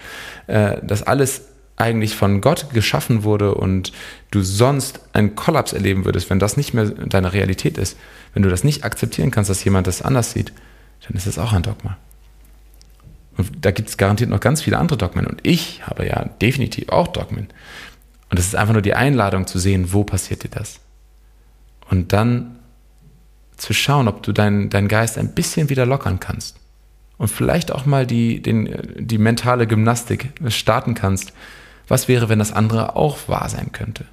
äh, 0.46 0.76
dass 0.82 1.02
alles 1.02 1.42
eigentlich 1.76 2.16
von 2.16 2.40
Gott 2.40 2.70
geschaffen 2.72 3.22
wurde 3.22 3.54
und 3.54 3.92
du 4.30 4.42
sonst 4.42 5.00
einen 5.12 5.36
Kollaps 5.36 5.72
erleben 5.72 6.04
würdest, 6.04 6.30
wenn 6.30 6.38
das 6.38 6.56
nicht 6.56 6.72
mehr 6.72 6.86
deine 6.86 7.32
Realität 7.32 7.76
ist, 7.78 7.98
wenn 8.32 8.42
du 8.42 8.48
das 8.48 8.64
nicht 8.64 8.84
akzeptieren 8.84 9.30
kannst, 9.30 9.50
dass 9.50 9.64
jemand 9.64 9.86
das 9.86 10.02
anders 10.02 10.32
sieht, 10.32 10.52
dann 11.06 11.16
ist 11.16 11.26
das 11.26 11.38
auch 11.38 11.52
ein 11.52 11.62
Dogma. 11.62 11.96
Und 13.36 13.50
da 13.60 13.70
gibt 13.70 13.90
es 13.90 13.98
garantiert 13.98 14.30
noch 14.30 14.40
ganz 14.40 14.62
viele 14.62 14.78
andere 14.78 14.96
Dogmen. 14.96 15.26
Und 15.26 15.40
ich 15.42 15.86
habe 15.86 16.06
ja 16.06 16.24
definitiv 16.40 16.88
auch 16.88 17.08
Dogmen. 17.08 17.48
Und 18.30 18.38
es 18.38 18.46
ist 18.46 18.56
einfach 18.56 18.72
nur 18.72 18.82
die 18.82 18.94
Einladung 18.94 19.46
zu 19.46 19.58
sehen, 19.58 19.92
wo 19.92 20.04
passiert 20.04 20.42
dir 20.42 20.48
das. 20.48 20.80
Und 21.90 22.12
dann 22.12 22.58
zu 23.56 23.72
schauen, 23.72 24.08
ob 24.08 24.22
du 24.22 24.32
deinen 24.32 24.70
dein 24.70 24.88
Geist 24.88 25.18
ein 25.18 25.34
bisschen 25.34 25.68
wieder 25.68 25.86
lockern 25.86 26.20
kannst. 26.20 26.56
Und 27.18 27.28
vielleicht 27.28 27.72
auch 27.72 27.86
mal 27.86 28.06
die, 28.06 28.42
den, 28.42 28.68
die 28.96 29.18
mentale 29.18 29.66
Gymnastik 29.66 30.30
starten 30.48 30.94
kannst. 30.94 31.32
Was 31.88 32.08
wäre, 32.08 32.28
wenn 32.28 32.38
das 32.38 32.52
andere 32.52 32.96
auch 32.96 33.28
wahr 33.28 33.48
sein 33.48 33.72
könnte? 33.72 34.04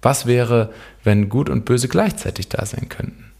Was 0.00 0.26
wäre, 0.26 0.72
wenn 1.02 1.28
Gut 1.28 1.48
und 1.48 1.64
Böse 1.64 1.88
gleichzeitig 1.88 2.48
da 2.48 2.66
sein 2.66 2.88
könnten? 2.88 3.32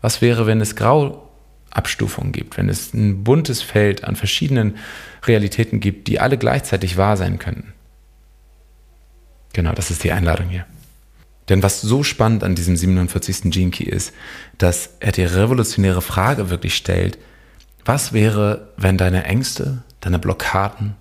Was 0.00 0.20
wäre, 0.20 0.46
wenn 0.46 0.60
es 0.60 0.76
Grauabstufungen 0.76 2.32
gibt, 2.32 2.56
wenn 2.56 2.68
es 2.68 2.92
ein 2.92 3.24
buntes 3.24 3.62
Feld 3.62 4.04
an 4.04 4.16
verschiedenen 4.16 4.76
Realitäten 5.24 5.80
gibt, 5.80 6.08
die 6.08 6.20
alle 6.20 6.36
gleichzeitig 6.36 6.96
wahr 6.96 7.16
sein 7.16 7.38
könnten? 7.38 7.72
Genau, 9.52 9.72
das 9.72 9.90
ist 9.90 10.04
die 10.04 10.12
Einladung 10.12 10.48
hier. 10.48 10.66
Denn 11.48 11.62
was 11.62 11.80
so 11.80 12.02
spannend 12.02 12.44
an 12.44 12.54
diesem 12.54 12.76
47. 12.76 13.50
Gene 13.50 13.70
Key 13.70 13.84
ist, 13.84 14.12
dass 14.58 14.90
er 15.00 15.12
die 15.12 15.24
revolutionäre 15.24 16.02
Frage 16.02 16.50
wirklich 16.50 16.74
stellt, 16.76 17.18
was 17.84 18.12
wäre, 18.12 18.68
wenn 18.76 18.98
deine 18.98 19.24
Ängste, 19.24 19.82
deine 20.00 20.18
Blockaden, 20.18 20.96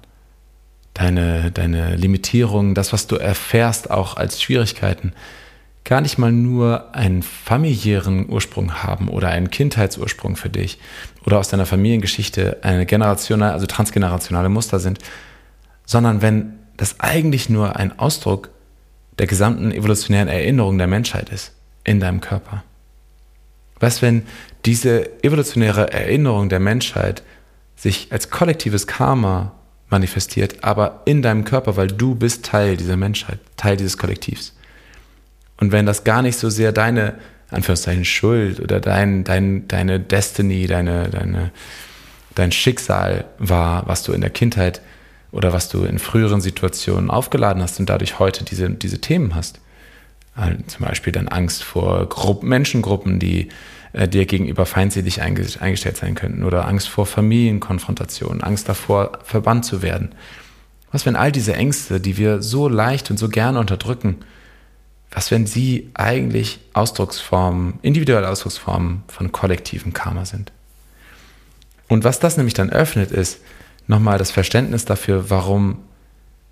deine, 0.93 1.51
deine 1.51 1.96
Limitierungen, 1.96 2.74
das, 2.74 2.93
was 2.93 3.07
du 3.07 3.17
erfährst 3.17 3.91
auch 3.91 4.17
als 4.17 4.41
Schwierigkeiten, 4.41 5.13
gar 5.84 6.01
nicht 6.01 6.17
mal 6.17 6.31
nur 6.31 6.93
einen 6.93 7.24
familiären 7.24 8.29
Ursprung 8.29 8.84
haben 8.84 9.07
oder 9.07 9.29
einen 9.29 9.50
Kindheitsursprung 9.50 10.36
für 10.36 10.50
dich 10.50 10.79
oder 11.25 11.39
aus 11.39 11.48
deiner 11.48 11.65
Familiengeschichte 11.65 12.57
eine 12.62 12.86
generationale, 12.86 13.53
also 13.53 13.67
transgenerationale 13.67 14.50
Muster 14.50 14.79
sind, 14.79 15.00
sondern 15.86 16.22
wenn 16.22 16.53
das 16.75 17.00
eigentlich 17.00 17.50
nur 17.50 17.77
ein 17.77 17.98
Ausdruck 18.00 18.50
der 19.17 19.27
gesamten 19.27 19.72
evolutionären 19.72 20.27
Erinnerung 20.27 20.77
der 20.77 20.88
Menschheit 20.88 21.29
ist 21.29 21.53
in 21.84 22.00
deinem 22.00 22.22
Körper. 22.22 22.63
Was, 23.79 24.01
wenn 24.01 24.24
diese 24.65 25.24
evolutionäre 25.24 25.91
Erinnerung 25.91 26.50
der 26.50 26.60
Menschheit 26.60 27.24
sich 27.75 28.07
als 28.12 28.29
kollektives 28.29 28.88
Karma 28.88 29.53
manifestiert, 29.89 30.63
aber 30.63 31.01
in 31.05 31.22
deinem 31.22 31.46
Körper, 31.46 31.77
weil 31.77 31.88
du 31.88 32.15
bist 32.15 32.46
Teil 32.46 32.75
dieser 32.75 32.98
Menschheit, 32.98 33.39
Teil 33.55 33.77
dieses 33.77 33.98
Kollektivs. 33.98 34.53
Und 35.57 35.72
wenn 35.72 35.86
das 35.86 36.03
gar 36.03 36.22
nicht 36.22 36.38
so 36.38 36.50
sehr 36.50 36.72
deine, 36.72 37.15
Anführungszeichen, 37.50 38.05
Schuld 38.05 38.60
oder 38.60 38.79
dein, 38.79 39.24
dein, 39.24 39.67
deine 39.67 40.00
Destiny, 40.00 40.67
deine, 40.67 41.10
deine, 41.10 41.51
dein 42.36 42.51
Schicksal 42.51 43.25
war, 43.39 43.88
was 43.88 44.03
du 44.03 44.12
in 44.12 44.22
der 44.22 44.29
Kindheit 44.29 44.81
oder 45.31 45.53
was 45.53 45.69
du 45.69 45.84
in 45.84 46.00
früheren 46.00 46.41
Situationen 46.41 47.10
aufgeladen 47.10 47.62
hast 47.62 47.79
und 47.79 47.89
dadurch 47.89 48.19
heute 48.19 48.43
diese, 48.43 48.69
diese 48.69 49.00
Themen 49.00 49.36
hast. 49.36 49.60
Also 50.38 50.56
zum 50.67 50.86
Beispiel 50.86 51.12
dann 51.12 51.27
Angst 51.27 51.63
vor 51.63 52.08
Gruppen, 52.08 52.48
Menschengruppen, 52.48 53.17
die 53.20 53.50
äh, 53.94 54.08
dir 54.08 54.25
gegenüber 54.27 54.67
feindselig 54.67 55.22
eingestellt 55.22 55.98
sein 55.98 56.13
könnten 56.13 56.44
oder 56.44 56.67
Angst 56.67 56.88
vor 56.88 57.08
Familienkonfrontationen, 57.08 58.44
Angst 58.44 58.70
davor, 58.70 59.20
verbannt 59.24 59.65
zu 59.65 59.82
werden. 59.82 60.13
Was, 60.91 61.08
wenn 61.08 61.15
all 61.15 61.32
diese 61.32 61.56
Ängste, 61.56 62.00
die 62.00 62.17
wir 62.17 62.44
so 62.44 62.70
leicht 62.70 63.10
und 63.10 63.17
so 63.17 63.29
gerne 63.29 63.60
unterdrücken, 63.60 64.17
was, 65.10 65.32
wenn 65.32 65.48
sie 65.48 65.89
eigentlich 65.96 66.60
Ausdrucksformen, 66.74 67.79
individuelle 67.82 68.29
Ausdrucksformen 68.29 69.03
von 69.08 69.32
kollektivem 69.32 69.94
Karma 69.94 70.25
sind? 70.25 70.51
Und 71.88 72.03
was 72.03 72.20
das 72.20 72.38
nämlich 72.38 72.53
dann 72.53 72.70
öffnet, 72.70 73.12
ist, 73.12 73.39
nochmal 73.88 74.20
das 74.20 74.29
Verständnis 74.29 74.86
dafür, 74.86 75.32
warum 75.32 75.79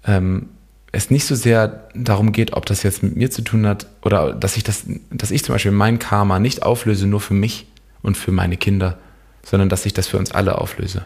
ähm, 0.08 0.50
es 0.96 1.12
nicht 1.12 1.26
so 1.26 1.36
sehr 1.36 1.90
darum 1.94 2.32
geht, 2.32 2.54
ob 2.54 2.66
das 2.66 2.84
jetzt 2.84 3.04
mit 3.04 3.18
mir 3.18 3.30
zu 3.30 3.42
tun 3.42 3.68
hat 3.68 3.88
oder 4.02 4.34
dass 4.34 4.56
ich 4.56 4.64
das, 4.64 4.84
dass 5.12 5.30
ich 5.30 5.44
zum 5.44 5.54
Beispiel 5.54 5.72
mein 5.72 6.00
Karma 6.00 6.40
nicht 6.40 6.64
auflöse 6.64 7.06
nur 7.06 7.20
für 7.20 7.34
mich 7.34 7.68
und 8.02 8.16
für 8.16 8.32
meine 8.32 8.56
Kinder, 8.56 8.98
sondern 9.44 9.68
dass 9.68 9.86
ich 9.86 9.94
das 9.94 10.08
für 10.08 10.18
uns 10.18 10.32
alle 10.32 10.58
auflöse. 10.58 11.06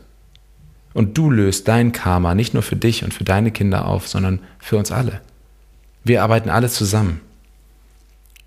Und 0.94 1.18
du 1.18 1.32
löst 1.32 1.68
dein 1.68 1.92
Karma 1.92 2.36
nicht 2.36 2.54
nur 2.54 2.62
für 2.62 2.76
dich 2.76 3.04
und 3.04 3.16
für 3.16 3.24
deine 3.24 3.52
Kinder 3.52 3.86
auf, 3.86 4.08
sondern 4.08 4.42
für 4.60 4.78
uns 4.78 4.92
alle. 4.92 5.22
Wir 6.04 6.22
arbeiten 6.22 6.50
alle 6.50 6.70
zusammen. 6.70 7.22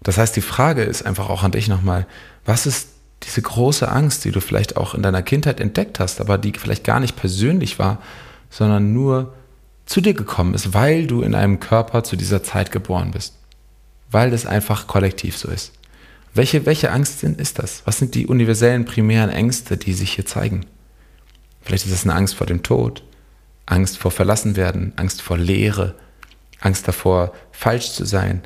Das 0.00 0.18
heißt, 0.18 0.36
die 0.36 0.42
Frage 0.42 0.82
ist 0.82 1.04
einfach 1.04 1.28
auch 1.28 1.42
an 1.42 1.52
dich 1.52 1.66
nochmal, 1.66 2.06
was 2.44 2.66
ist 2.66 2.88
diese 3.24 3.42
große 3.42 3.90
Angst, 3.90 4.24
die 4.24 4.30
du 4.30 4.40
vielleicht 4.40 4.76
auch 4.76 4.94
in 4.94 5.02
deiner 5.02 5.22
Kindheit 5.22 5.58
entdeckt 5.58 5.98
hast, 5.98 6.20
aber 6.20 6.38
die 6.38 6.52
vielleicht 6.56 6.84
gar 6.84 7.00
nicht 7.00 7.16
persönlich 7.16 7.80
war, 7.80 7.98
sondern 8.48 8.92
nur 8.92 9.34
zu 9.86 10.00
dir 10.00 10.14
gekommen 10.14 10.54
ist, 10.54 10.74
weil 10.74 11.06
du 11.06 11.22
in 11.22 11.34
einem 11.34 11.60
Körper 11.60 12.04
zu 12.04 12.16
dieser 12.16 12.42
Zeit 12.42 12.72
geboren 12.72 13.10
bist. 13.10 13.36
Weil 14.10 14.30
das 14.30 14.46
einfach 14.46 14.86
kollektiv 14.86 15.36
so 15.36 15.48
ist. 15.48 15.72
Welche, 16.34 16.64
welche 16.64 16.90
Angst 16.90 17.22
ist 17.22 17.58
das? 17.58 17.82
Was 17.84 17.98
sind 17.98 18.14
die 18.14 18.26
universellen 18.26 18.84
primären 18.84 19.30
Ängste, 19.30 19.76
die 19.76 19.92
sich 19.92 20.12
hier 20.12 20.24
zeigen? 20.24 20.64
Vielleicht 21.62 21.86
ist 21.86 21.92
es 21.92 22.04
eine 22.04 22.14
Angst 22.14 22.34
vor 22.34 22.46
dem 22.46 22.62
Tod, 22.62 23.02
Angst 23.66 23.98
vor 23.98 24.10
Verlassenwerden, 24.10 24.92
Angst 24.96 25.22
vor 25.22 25.38
Leere, 25.38 25.94
Angst 26.60 26.88
davor, 26.88 27.32
falsch 27.52 27.92
zu 27.92 28.04
sein. 28.04 28.42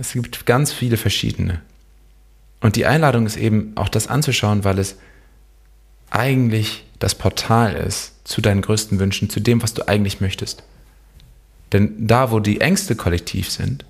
Es 0.00 0.12
gibt 0.12 0.46
ganz 0.46 0.72
viele 0.72 0.96
verschiedene. 0.96 1.60
Und 2.60 2.76
die 2.76 2.86
Einladung 2.86 3.26
ist 3.26 3.36
eben 3.36 3.72
auch 3.74 3.88
das 3.88 4.06
anzuschauen, 4.06 4.64
weil 4.64 4.78
es 4.78 4.96
eigentlich 6.10 6.84
das 7.02 7.16
Portal 7.16 7.74
ist 7.74 8.12
zu 8.22 8.40
deinen 8.40 8.62
größten 8.62 9.00
Wünschen, 9.00 9.28
zu 9.28 9.40
dem, 9.40 9.60
was 9.60 9.74
du 9.74 9.88
eigentlich 9.88 10.20
möchtest. 10.20 10.62
Denn 11.72 12.06
da, 12.06 12.30
wo 12.30 12.38
die 12.38 12.60
Ängste 12.60 12.94
kollektiv 12.94 13.50
sind, 13.50 13.84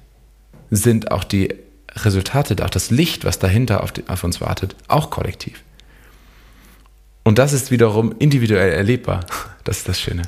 sind 0.70 1.10
auch 1.10 1.24
die 1.24 1.54
Resultate, 1.94 2.64
auch 2.64 2.70
das 2.70 2.90
Licht, 2.90 3.26
was 3.26 3.38
dahinter 3.38 3.82
auf, 3.82 3.92
die, 3.92 4.08
auf 4.08 4.24
uns 4.24 4.40
wartet, 4.40 4.76
auch 4.88 5.10
kollektiv. 5.10 5.62
Und 7.22 7.38
das 7.38 7.52
ist 7.52 7.70
wiederum 7.70 8.14
individuell 8.18 8.72
erlebbar. 8.72 9.26
Das 9.64 9.78
ist 9.78 9.88
das 9.88 10.00
Schöne. 10.00 10.22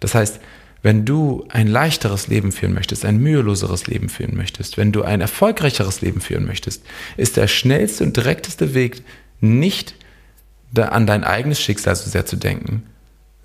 Das 0.00 0.14
heißt, 0.14 0.40
wenn 0.80 1.04
du 1.04 1.44
ein 1.50 1.66
leichteres 1.66 2.28
Leben 2.28 2.50
führen 2.50 2.72
möchtest, 2.72 3.04
ein 3.04 3.18
müheloseres 3.18 3.86
Leben 3.88 4.08
führen 4.08 4.34
möchtest, 4.38 4.78
wenn 4.78 4.90
du 4.90 5.02
ein 5.02 5.20
erfolgreicheres 5.20 6.00
Leben 6.00 6.22
führen 6.22 6.46
möchtest, 6.46 6.82
ist 7.18 7.36
der 7.36 7.46
schnellste 7.46 8.04
und 8.04 8.16
direkteste 8.16 8.72
Weg 8.72 9.02
nicht 9.42 9.96
an 10.76 11.06
dein 11.06 11.24
eigenes 11.24 11.60
Schicksal 11.60 11.96
so 11.96 12.10
sehr 12.10 12.26
zu 12.26 12.36
denken, 12.36 12.84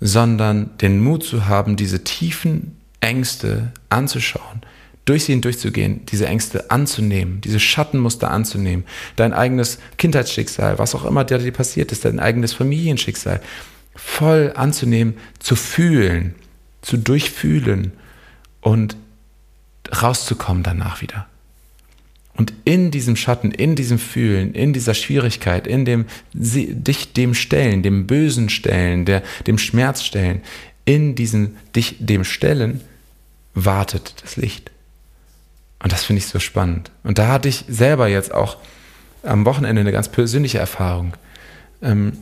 sondern 0.00 0.76
den 0.78 1.00
Mut 1.00 1.24
zu 1.24 1.46
haben, 1.46 1.76
diese 1.76 2.04
tiefen 2.04 2.76
Ängste 3.00 3.72
anzuschauen, 3.88 4.62
durch 5.04 5.24
sie 5.24 5.32
hindurchzugehen, 5.32 6.06
diese 6.06 6.26
Ängste 6.26 6.70
anzunehmen, 6.70 7.40
diese 7.40 7.60
Schattenmuster 7.60 8.30
anzunehmen, 8.30 8.84
dein 9.16 9.32
eigenes 9.32 9.78
Kindheitsschicksal, 9.98 10.78
was 10.78 10.94
auch 10.94 11.04
immer 11.04 11.24
dir 11.24 11.52
passiert 11.52 11.92
ist, 11.92 12.04
dein 12.04 12.20
eigenes 12.20 12.54
Familienschicksal, 12.54 13.40
voll 13.94 14.52
anzunehmen, 14.56 15.14
zu 15.38 15.56
fühlen, 15.56 16.34
zu 16.82 16.96
durchfühlen 16.96 17.92
und 18.60 18.96
rauszukommen 20.02 20.62
danach 20.62 21.02
wieder. 21.02 21.26
Und 22.36 22.52
in 22.64 22.90
diesem 22.90 23.14
Schatten, 23.14 23.52
in 23.52 23.76
diesem 23.76 23.98
Fühlen, 23.98 24.54
in 24.54 24.72
dieser 24.72 24.94
Schwierigkeit, 24.94 25.66
in 25.66 25.84
dem 25.84 26.06
dich 26.32 27.12
dem 27.12 27.34
Stellen, 27.34 27.82
dem 27.82 28.06
Bösen 28.06 28.48
Stellen, 28.48 29.04
der, 29.04 29.22
dem 29.46 29.56
Schmerz 29.58 30.02
Stellen, 30.02 30.42
in 30.84 31.14
diesem 31.14 31.56
dich 31.76 31.96
dem 32.00 32.24
Stellen 32.24 32.80
wartet 33.54 34.14
das 34.22 34.36
Licht. 34.36 34.72
Und 35.82 35.92
das 35.92 36.04
finde 36.04 36.18
ich 36.18 36.26
so 36.26 36.40
spannend. 36.40 36.90
Und 37.04 37.18
da 37.18 37.28
hatte 37.28 37.48
ich 37.48 37.64
selber 37.68 38.08
jetzt 38.08 38.34
auch 38.34 38.56
am 39.22 39.44
Wochenende 39.44 39.80
eine 39.80 39.92
ganz 39.92 40.08
persönliche 40.08 40.58
Erfahrung. 40.58 41.14
Ähm, 41.82 42.14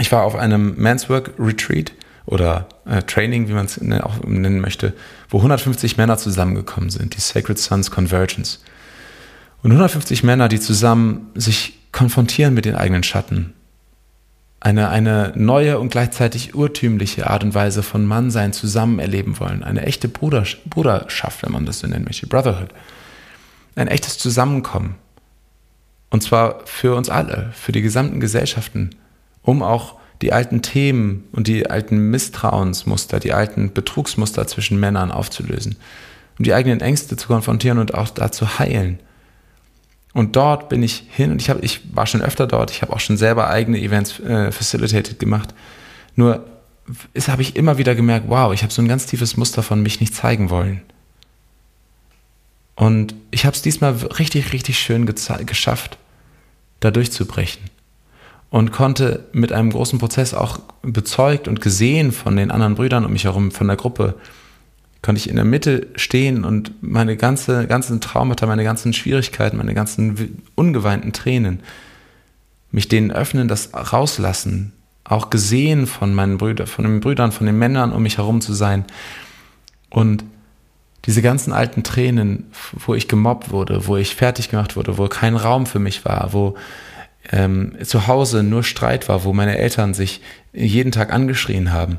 ich 0.00 0.10
war 0.10 0.24
auf 0.24 0.34
einem 0.34 0.74
Men's 0.76 1.08
Work 1.08 1.32
Retreat 1.38 1.92
oder 2.26 2.68
äh, 2.86 3.02
Training, 3.02 3.48
wie 3.48 3.52
man 3.52 3.66
es 3.66 3.80
auch 4.02 4.24
nennen 4.24 4.60
möchte, 4.60 4.94
wo 5.28 5.38
150 5.38 5.96
Männer 5.96 6.18
zusammengekommen 6.18 6.90
sind, 6.90 7.16
die 7.16 7.20
Sacred 7.20 7.58
Sons 7.58 7.90
Convergence. 7.90 8.60
Und 9.62 9.72
150 9.72 10.22
Männer, 10.22 10.48
die 10.48 10.60
zusammen 10.60 11.30
sich 11.34 11.78
konfrontieren 11.92 12.54
mit 12.54 12.64
den 12.64 12.76
eigenen 12.76 13.02
Schatten. 13.02 13.54
Eine, 14.60 14.88
eine 14.88 15.32
neue 15.36 15.78
und 15.78 15.90
gleichzeitig 15.90 16.54
urtümliche 16.54 17.30
Art 17.30 17.44
und 17.44 17.54
Weise 17.54 17.82
von 17.82 18.04
Mannsein 18.04 18.52
zusammen 18.52 18.98
erleben 18.98 19.38
wollen. 19.38 19.62
Eine 19.62 19.82
echte 19.86 20.08
Bruder, 20.08 20.44
Bruderschaft, 20.66 21.42
wenn 21.42 21.52
man 21.52 21.64
das 21.64 21.80
so 21.80 21.86
nennen 21.86 22.04
möchte. 22.04 22.26
Brotherhood. 22.26 22.70
Ein 23.76 23.88
echtes 23.88 24.18
Zusammenkommen. 24.18 24.96
Und 26.10 26.22
zwar 26.22 26.60
für 26.64 26.94
uns 26.94 27.08
alle, 27.08 27.50
für 27.52 27.72
die 27.72 27.82
gesamten 27.82 28.18
Gesellschaften, 28.18 28.90
um 29.42 29.62
auch 29.62 29.96
die 30.22 30.32
alten 30.32 30.62
Themen 30.62 31.24
und 31.32 31.46
die 31.46 31.70
alten 31.70 32.10
Misstrauensmuster, 32.10 33.20
die 33.20 33.32
alten 33.32 33.72
Betrugsmuster 33.72 34.46
zwischen 34.46 34.80
Männern 34.80 35.12
aufzulösen, 35.12 35.76
um 36.38 36.44
die 36.44 36.54
eigenen 36.54 36.80
Ängste 36.80 37.16
zu 37.16 37.28
konfrontieren 37.28 37.78
und 37.78 37.94
auch 37.94 38.10
da 38.10 38.32
zu 38.32 38.58
heilen. 38.58 38.98
Und 40.14 40.36
dort 40.36 40.68
bin 40.68 40.82
ich 40.82 41.04
hin 41.10 41.30
und 41.30 41.40
ich, 41.40 41.50
hab, 41.50 41.62
ich 41.62 41.80
war 41.94 42.06
schon 42.06 42.22
öfter 42.22 42.46
dort, 42.46 42.70
ich 42.70 42.82
habe 42.82 42.92
auch 42.92 43.00
schon 43.00 43.16
selber 43.16 43.50
eigene 43.50 43.78
Events 43.78 44.18
äh, 44.20 44.50
facilitated 44.50 45.18
gemacht. 45.18 45.54
Nur 46.16 46.44
habe 47.28 47.42
ich 47.42 47.56
immer 47.56 47.78
wieder 47.78 47.94
gemerkt, 47.94 48.26
wow, 48.28 48.52
ich 48.52 48.62
habe 48.62 48.72
so 48.72 48.80
ein 48.80 48.88
ganz 48.88 49.06
tiefes 49.06 49.36
Muster 49.36 49.62
von 49.62 49.82
mich 49.82 50.00
nicht 50.00 50.14
zeigen 50.14 50.50
wollen. 50.50 50.80
Und 52.74 53.14
ich 53.30 53.44
habe 53.44 53.54
es 53.54 53.62
diesmal 53.62 53.92
richtig, 53.92 54.52
richtig 54.52 54.78
schön 54.78 55.04
geschafft, 55.06 55.98
da 56.80 56.90
durchzubrechen. 56.90 57.62
Und 58.50 58.72
konnte 58.72 59.26
mit 59.32 59.52
einem 59.52 59.70
großen 59.70 59.98
Prozess 59.98 60.32
auch 60.32 60.60
bezeugt 60.82 61.48
und 61.48 61.60
gesehen 61.60 62.12
von 62.12 62.36
den 62.36 62.50
anderen 62.50 62.76
Brüdern 62.76 63.04
um 63.04 63.12
mich 63.12 63.24
herum, 63.24 63.50
von 63.50 63.66
der 63.66 63.76
Gruppe, 63.76 64.14
konnte 65.02 65.20
ich 65.20 65.28
in 65.28 65.36
der 65.36 65.44
Mitte 65.44 65.86
stehen 65.96 66.44
und 66.44 66.82
meine 66.82 67.16
ganze, 67.16 67.66
ganzen 67.66 68.00
Traumata, 68.00 68.46
meine 68.46 68.64
ganzen 68.64 68.92
Schwierigkeiten, 68.92 69.56
meine 69.56 69.74
ganzen 69.74 70.42
ungeweinten 70.54 71.12
Tränen, 71.12 71.60
mich 72.70 72.88
denen 72.88 73.10
öffnen, 73.10 73.48
das 73.48 73.70
rauslassen, 73.74 74.72
auch 75.04 75.30
gesehen 75.30 75.86
von 75.86 76.14
meinen 76.14 76.38
Brüdern, 76.38 76.66
von 76.66 76.84
den 76.84 77.00
Brüdern, 77.00 77.32
von 77.32 77.46
den 77.46 77.58
Männern 77.58 77.92
um 77.92 78.02
mich 78.02 78.18
herum 78.18 78.40
zu 78.40 78.52
sein. 78.52 78.84
Und 79.88 80.24
diese 81.06 81.22
ganzen 81.22 81.52
alten 81.52 81.82
Tränen, 81.82 82.50
wo 82.74 82.94
ich 82.94 83.08
gemobbt 83.08 83.50
wurde, 83.50 83.86
wo 83.86 83.96
ich 83.96 84.14
fertig 84.14 84.50
gemacht 84.50 84.76
wurde, 84.76 84.98
wo 84.98 85.06
kein 85.06 85.36
Raum 85.36 85.64
für 85.64 85.78
mich 85.78 86.04
war, 86.04 86.32
wo 86.32 86.56
ähm, 87.30 87.72
zu 87.82 88.06
Hause 88.06 88.42
nur 88.42 88.62
Streit 88.64 89.08
war, 89.08 89.24
wo 89.24 89.32
meine 89.32 89.56
Eltern 89.56 89.94
sich 89.94 90.20
jeden 90.52 90.92
Tag 90.92 91.12
angeschrien 91.12 91.72
haben, 91.72 91.98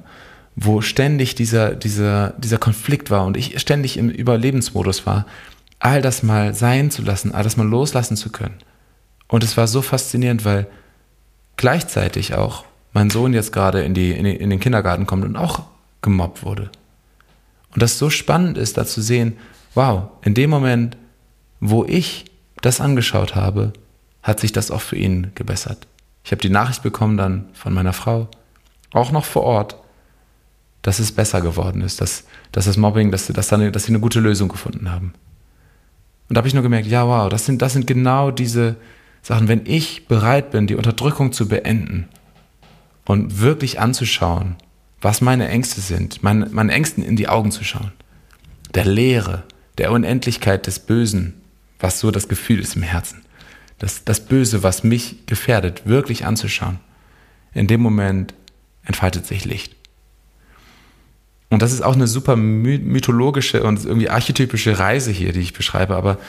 wo 0.61 0.81
ständig 0.81 1.35
dieser, 1.35 1.73
dieser, 1.73 2.33
dieser 2.37 2.57
Konflikt 2.57 3.09
war 3.09 3.25
und 3.25 3.37
ich 3.37 3.59
ständig 3.61 3.97
im 3.97 4.09
Überlebensmodus 4.09 5.05
war, 5.05 5.25
all 5.79 6.01
das 6.01 6.21
mal 6.21 6.53
sein 6.53 6.91
zu 6.91 7.01
lassen, 7.01 7.33
all 7.33 7.43
das 7.43 7.55
mal 7.55 7.67
loslassen 7.67 8.17
zu 8.17 8.29
können. 8.29 8.57
Und 9.29 9.43
es 9.43 9.55
war 9.55 9.67
so 9.67 9.81
faszinierend, 9.81 10.43
weil 10.43 10.67
gleichzeitig 11.55 12.33
auch 12.33 12.65
mein 12.91 13.09
Sohn 13.09 13.33
jetzt 13.33 13.53
gerade 13.53 13.83
in, 13.83 13.93
die, 13.93 14.11
in, 14.11 14.25
die, 14.25 14.35
in 14.35 14.49
den 14.49 14.59
Kindergarten 14.59 15.05
kommt 15.05 15.23
und 15.23 15.37
auch 15.37 15.63
gemobbt 16.01 16.43
wurde. 16.43 16.69
Und 17.73 17.81
das 17.81 17.97
so 17.97 18.09
spannend 18.09 18.57
ist, 18.57 18.77
da 18.77 18.85
zu 18.85 19.01
sehen, 19.01 19.37
wow, 19.75 20.09
in 20.23 20.33
dem 20.33 20.49
Moment, 20.49 20.97
wo 21.61 21.85
ich 21.85 22.25
das 22.61 22.81
angeschaut 22.81 23.35
habe, 23.35 23.71
hat 24.23 24.41
sich 24.41 24.51
das 24.51 24.71
auch 24.71 24.81
für 24.81 24.97
ihn 24.97 25.31
gebessert. 25.35 25.87
Ich 26.25 26.31
habe 26.31 26.41
die 26.41 26.49
Nachricht 26.49 26.83
bekommen 26.83 27.15
dann 27.15 27.47
von 27.53 27.73
meiner 27.73 27.93
Frau, 27.93 28.27
auch 28.91 29.11
noch 29.11 29.23
vor 29.23 29.43
Ort, 29.43 29.77
dass 30.81 30.99
es 30.99 31.11
besser 31.11 31.41
geworden 31.41 31.81
ist, 31.81 32.01
dass, 32.01 32.23
dass 32.51 32.65
das 32.65 32.77
Mobbing, 32.77 33.11
dass, 33.11 33.27
dass, 33.27 33.53
eine, 33.53 33.71
dass 33.71 33.85
sie 33.85 33.91
eine 33.91 33.99
gute 33.99 34.19
Lösung 34.19 34.49
gefunden 34.49 34.91
haben. 34.91 35.13
Und 36.27 36.35
da 36.35 36.39
habe 36.39 36.47
ich 36.47 36.53
nur 36.53 36.63
gemerkt, 36.63 36.87
ja, 36.87 37.05
wow, 37.07 37.29
das 37.29 37.45
sind, 37.45 37.61
das 37.61 37.73
sind 37.73 37.87
genau 37.87 38.31
diese 38.31 38.75
Sachen, 39.21 39.47
wenn 39.47 39.65
ich 39.65 40.07
bereit 40.07 40.51
bin, 40.51 40.67
die 40.67 40.75
Unterdrückung 40.75 41.31
zu 41.33 41.47
beenden 41.47 42.07
und 43.05 43.41
wirklich 43.41 43.79
anzuschauen, 43.79 44.55
was 45.01 45.21
meine 45.21 45.47
Ängste 45.47 45.81
sind, 45.81 46.23
meine, 46.23 46.45
meinen 46.47 46.69
Ängsten 46.69 47.03
in 47.03 47.15
die 47.15 47.27
Augen 47.27 47.51
zu 47.51 47.63
schauen. 47.63 47.91
Der 48.73 48.85
Leere, 48.85 49.43
der 49.77 49.91
Unendlichkeit 49.91 50.67
des 50.67 50.79
Bösen, 50.79 51.33
was 51.79 51.99
so 51.99 52.11
das 52.11 52.27
Gefühl 52.27 52.59
ist 52.59 52.75
im 52.75 52.83
Herzen. 52.83 53.23
Das, 53.79 54.03
das 54.03 54.19
Böse, 54.19 54.61
was 54.61 54.83
mich 54.83 55.25
gefährdet, 55.25 55.87
wirklich 55.87 56.25
anzuschauen. 56.25 56.79
In 57.53 57.67
dem 57.67 57.81
Moment 57.81 58.33
entfaltet 58.83 59.25
sich 59.25 59.45
Licht. 59.45 59.78
Und 61.49 61.61
das 61.61 61.73
ist 61.73 61.81
auch 61.81 61.95
eine 61.95 62.07
super 62.07 62.35
mythologische 62.35 63.63
und 63.63 63.83
irgendwie 63.83 64.09
archetypische 64.09 64.77
Reise 64.77 65.11
hier, 65.11 65.31
die 65.31 65.39
ich 65.39 65.53
beschreibe, 65.53 65.95
aber 65.95 66.19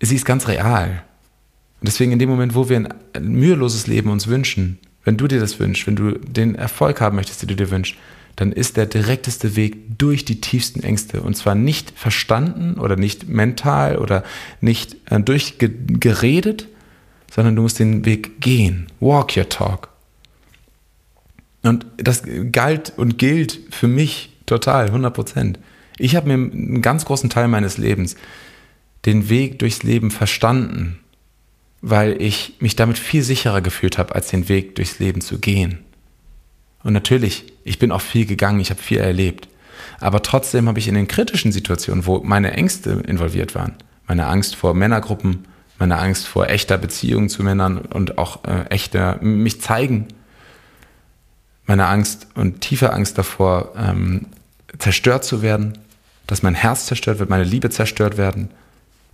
sie 0.00 0.14
ist 0.14 0.26
ganz 0.26 0.46
real. 0.46 1.02
Und 1.80 1.86
deswegen 1.88 2.12
in 2.12 2.18
dem 2.18 2.28
Moment, 2.28 2.54
wo 2.54 2.68
wir 2.68 2.76
ein 2.76 3.28
müheloses 3.28 3.86
Leben 3.86 4.10
uns 4.10 4.26
wünschen, 4.26 4.78
wenn 5.04 5.16
du 5.16 5.26
dir 5.26 5.40
das 5.40 5.58
wünschst, 5.58 5.86
wenn 5.86 5.96
du 5.96 6.18
den 6.18 6.54
Erfolg 6.54 7.00
haben 7.00 7.16
möchtest, 7.16 7.40
den 7.42 7.48
du 7.48 7.56
dir 7.56 7.70
wünschst, 7.70 7.96
dann 8.36 8.52
ist 8.52 8.76
der 8.76 8.86
direkteste 8.86 9.56
Weg 9.56 9.98
durch 9.98 10.24
die 10.24 10.40
tiefsten 10.40 10.82
Ängste. 10.82 11.22
Und 11.22 11.34
zwar 11.34 11.54
nicht 11.54 11.98
verstanden 11.98 12.78
oder 12.78 12.96
nicht 12.96 13.28
mental 13.28 13.96
oder 13.96 14.22
nicht 14.60 14.96
äh, 15.06 15.18
durchgeredet, 15.18 16.68
sondern 17.30 17.56
du 17.56 17.62
musst 17.62 17.78
den 17.78 18.04
Weg 18.04 18.40
gehen. 18.40 18.86
Walk 19.00 19.36
your 19.36 19.48
talk. 19.48 19.88
Und 21.62 21.86
das 21.96 22.22
galt 22.52 22.92
und 22.96 23.18
gilt 23.18 23.58
für 23.70 23.88
mich 23.88 24.27
total, 24.48 24.86
100 24.86 25.14
Prozent. 25.14 25.58
Ich 25.98 26.16
habe 26.16 26.28
mir 26.28 26.34
einen 26.34 26.82
ganz 26.82 27.04
großen 27.04 27.30
Teil 27.30 27.48
meines 27.48 27.78
Lebens 27.78 28.16
den 29.06 29.28
Weg 29.28 29.58
durchs 29.58 29.82
Leben 29.82 30.10
verstanden 30.10 30.98
weil 31.80 32.20
ich 32.20 32.54
mich 32.60 32.76
damit 32.76 32.98
viel 32.98 33.22
sicherer 33.22 33.60
gefühlt 33.60 33.98
habe, 33.98 34.14
als 34.14 34.28
den 34.28 34.48
Weg 34.48 34.74
durchs 34.76 34.98
Leben 34.98 35.20
zu 35.20 35.38
gehen. 35.38 35.78
Und 36.82 36.92
natürlich, 36.92 37.52
ich 37.64 37.78
bin 37.78 37.92
auch 37.92 38.00
viel 38.00 38.26
gegangen, 38.26 38.60
ich 38.60 38.70
habe 38.70 38.80
viel 38.80 38.98
erlebt. 38.98 39.48
Aber 40.00 40.22
trotzdem 40.22 40.68
habe 40.68 40.78
ich 40.78 40.88
in 40.88 40.94
den 40.94 41.08
kritischen 41.08 41.52
Situationen, 41.52 42.06
wo 42.06 42.20
meine 42.20 42.52
Ängste 42.52 43.02
involviert 43.06 43.54
waren, 43.54 43.74
meine 44.06 44.26
Angst 44.26 44.56
vor 44.56 44.74
Männergruppen, 44.74 45.46
meine 45.78 45.98
Angst 45.98 46.26
vor 46.26 46.48
echter 46.48 46.78
Beziehung 46.78 47.28
zu 47.28 47.42
Männern 47.42 47.78
und 47.78 48.18
auch 48.18 48.44
äh, 48.44 48.64
echter 48.70 49.20
mich 49.22 49.60
zeigen, 49.60 50.08
meine 51.66 51.86
Angst 51.86 52.28
und 52.34 52.60
tiefe 52.60 52.92
Angst 52.92 53.18
davor, 53.18 53.72
ähm, 53.76 54.26
zerstört 54.78 55.24
zu 55.24 55.42
werden, 55.42 55.78
dass 56.26 56.42
mein 56.42 56.54
Herz 56.54 56.86
zerstört 56.86 57.18
wird, 57.18 57.30
meine 57.30 57.44
Liebe 57.44 57.70
zerstört 57.70 58.16
werden 58.16 58.50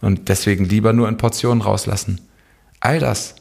und 0.01 0.29
deswegen 0.29 0.65
lieber 0.65 0.93
nur 0.93 1.09
in 1.09 1.17
Portionen 1.17 1.63
rauslassen 1.63 2.21
All 2.85 2.99
das 2.99 3.37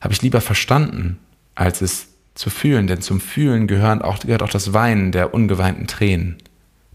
habe 0.00 0.14
ich 0.14 0.22
lieber 0.22 0.40
verstanden, 0.40 1.18
als 1.54 1.82
es 1.82 2.08
zu 2.34 2.48
fühlen, 2.48 2.86
denn 2.86 3.02
zum 3.02 3.20
Fühlen 3.20 3.66
gehört 3.66 4.02
auch, 4.02 4.20
gehört 4.20 4.42
auch 4.42 4.48
das 4.48 4.72
Weinen 4.72 5.12
der 5.12 5.34
ungeweinten 5.34 5.86
Tränen. 5.86 6.38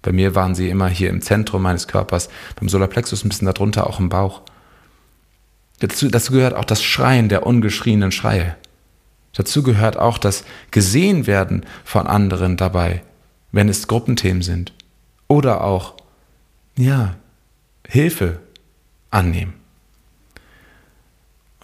Bei 0.01 0.11
mir 0.11 0.33
waren 0.33 0.55
sie 0.55 0.69
immer 0.69 0.87
hier 0.87 1.11
im 1.11 1.21
Zentrum 1.21 1.61
meines 1.61 1.87
Körpers, 1.87 2.29
beim 2.55 2.69
Solarplexus 2.69 3.23
ein 3.23 3.29
bisschen 3.29 3.45
darunter, 3.45 3.85
auch 3.85 3.99
im 3.99 4.09
Bauch. 4.09 4.41
Dazu, 5.79 6.09
dazu 6.09 6.33
gehört 6.33 6.55
auch 6.55 6.65
das 6.65 6.81
Schreien 6.81 7.29
der 7.29 7.45
ungeschrienen 7.45 8.11
Schreie. 8.11 8.55
Dazu 9.33 9.61
gehört 9.61 9.97
auch 9.97 10.17
das 10.17 10.43
Gesehenwerden 10.71 11.67
von 11.85 12.07
anderen 12.07 12.57
dabei, 12.57 13.03
wenn 13.51 13.69
es 13.69 13.87
Gruppenthemen 13.87 14.41
sind. 14.41 14.73
Oder 15.27 15.63
auch, 15.63 15.95
ja, 16.77 17.15
Hilfe 17.87 18.39
annehmen. 19.09 19.53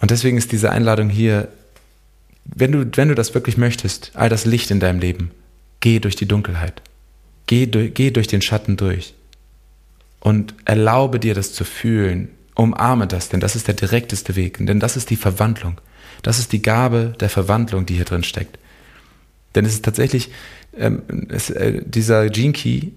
Und 0.00 0.10
deswegen 0.10 0.36
ist 0.36 0.52
diese 0.52 0.70
Einladung 0.70 1.08
hier, 1.08 1.48
wenn 2.44 2.72
du, 2.72 2.90
wenn 2.96 3.08
du 3.08 3.14
das 3.14 3.34
wirklich 3.34 3.56
möchtest, 3.56 4.12
all 4.14 4.28
das 4.28 4.44
Licht 4.44 4.70
in 4.70 4.80
deinem 4.80 5.00
Leben, 5.00 5.30
geh 5.80 5.98
durch 5.98 6.16
die 6.16 6.28
Dunkelheit. 6.28 6.82
Geh, 7.46 7.66
geh 7.66 8.10
durch 8.10 8.26
den 8.26 8.42
Schatten 8.42 8.76
durch. 8.76 9.14
Und 10.20 10.54
erlaube 10.64 11.20
dir 11.20 11.34
das 11.34 11.52
zu 11.52 11.64
fühlen. 11.64 12.30
Umarme 12.54 13.06
das, 13.06 13.28
denn 13.28 13.40
das 13.40 13.56
ist 13.56 13.68
der 13.68 13.74
direkteste 13.74 14.36
Weg. 14.36 14.58
Denn 14.60 14.80
das 14.80 14.96
ist 14.96 15.10
die 15.10 15.16
Verwandlung. 15.16 15.80
Das 16.22 16.38
ist 16.38 16.52
die 16.52 16.62
Gabe 16.62 17.14
der 17.20 17.30
Verwandlung, 17.30 17.86
die 17.86 17.94
hier 17.94 18.04
drin 18.04 18.24
steckt. 18.24 18.58
Denn 19.54 19.64
es 19.64 19.74
ist 19.74 19.84
tatsächlich, 19.84 20.30
ähm, 20.76 21.02
es, 21.28 21.50
äh, 21.50 21.82
dieser 21.84 22.28
Gene 22.30 22.52
Key 22.52 22.88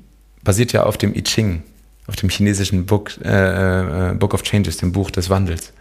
basiert 0.43 0.73
ja 0.73 0.83
auf 0.83 0.97
dem 0.97 1.15
I 1.15 1.23
Ching, 1.23 1.63
auf 2.07 2.15
dem 2.15 2.29
chinesischen 2.29 2.85
Book, 2.85 3.11
äh, 3.23 4.11
äh, 4.11 4.13
Book 4.13 4.33
of 4.33 4.43
Changes, 4.43 4.77
dem 4.77 4.91
Buch 4.91 5.11
des 5.11 5.29
Wandels. 5.29 5.73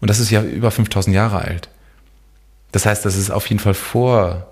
Und 0.00 0.08
das 0.08 0.20
ist 0.20 0.30
ja 0.30 0.42
über 0.42 0.70
5000 0.70 1.14
Jahre 1.14 1.38
alt. 1.38 1.68
Das 2.72 2.86
heißt, 2.86 3.04
das 3.04 3.16
ist 3.16 3.30
auf 3.30 3.46
jeden 3.46 3.60
Fall 3.60 3.74
vor 3.74 4.46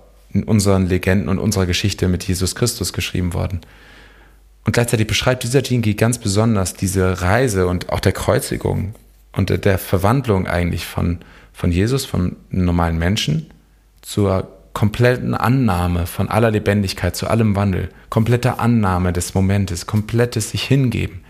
unseren 0.45 0.87
Legenden 0.87 1.29
und 1.29 1.39
unserer 1.39 1.65
Geschichte 1.65 2.07
mit 2.07 2.23
Jesus 2.23 2.55
Christus 2.55 2.93
geschrieben 2.93 3.33
worden. 3.33 3.61
Und 4.65 4.73
gleichzeitig 4.73 5.07
beschreibt 5.07 5.43
dieser 5.43 5.63
Jingi 5.63 5.93
ganz 5.93 6.17
besonders 6.17 6.73
diese 6.73 7.21
Reise 7.21 7.67
und 7.67 7.89
auch 7.89 8.01
der 8.01 8.11
Kreuzigung 8.11 8.95
und 9.31 9.63
der 9.63 9.77
Verwandlung 9.77 10.47
eigentlich 10.47 10.85
von, 10.85 11.19
von 11.53 11.71
Jesus, 11.71 12.05
vom 12.05 12.35
normalen 12.49 12.97
Menschen, 12.97 13.49
zur 14.01 14.56
kompletten 14.77 15.33
Annahme 15.33 16.05
von 16.05 16.29
aller 16.29 16.51
Lebendigkeit, 16.51 17.15
zu 17.15 17.25
allem 17.25 17.55
Wandel, 17.55 17.89
komplette 18.11 18.59
Annahme 18.59 19.11
des 19.11 19.33
Momentes, 19.33 19.87
komplettes 19.87 20.51
sich 20.51 20.65
hingeben. 20.65 21.21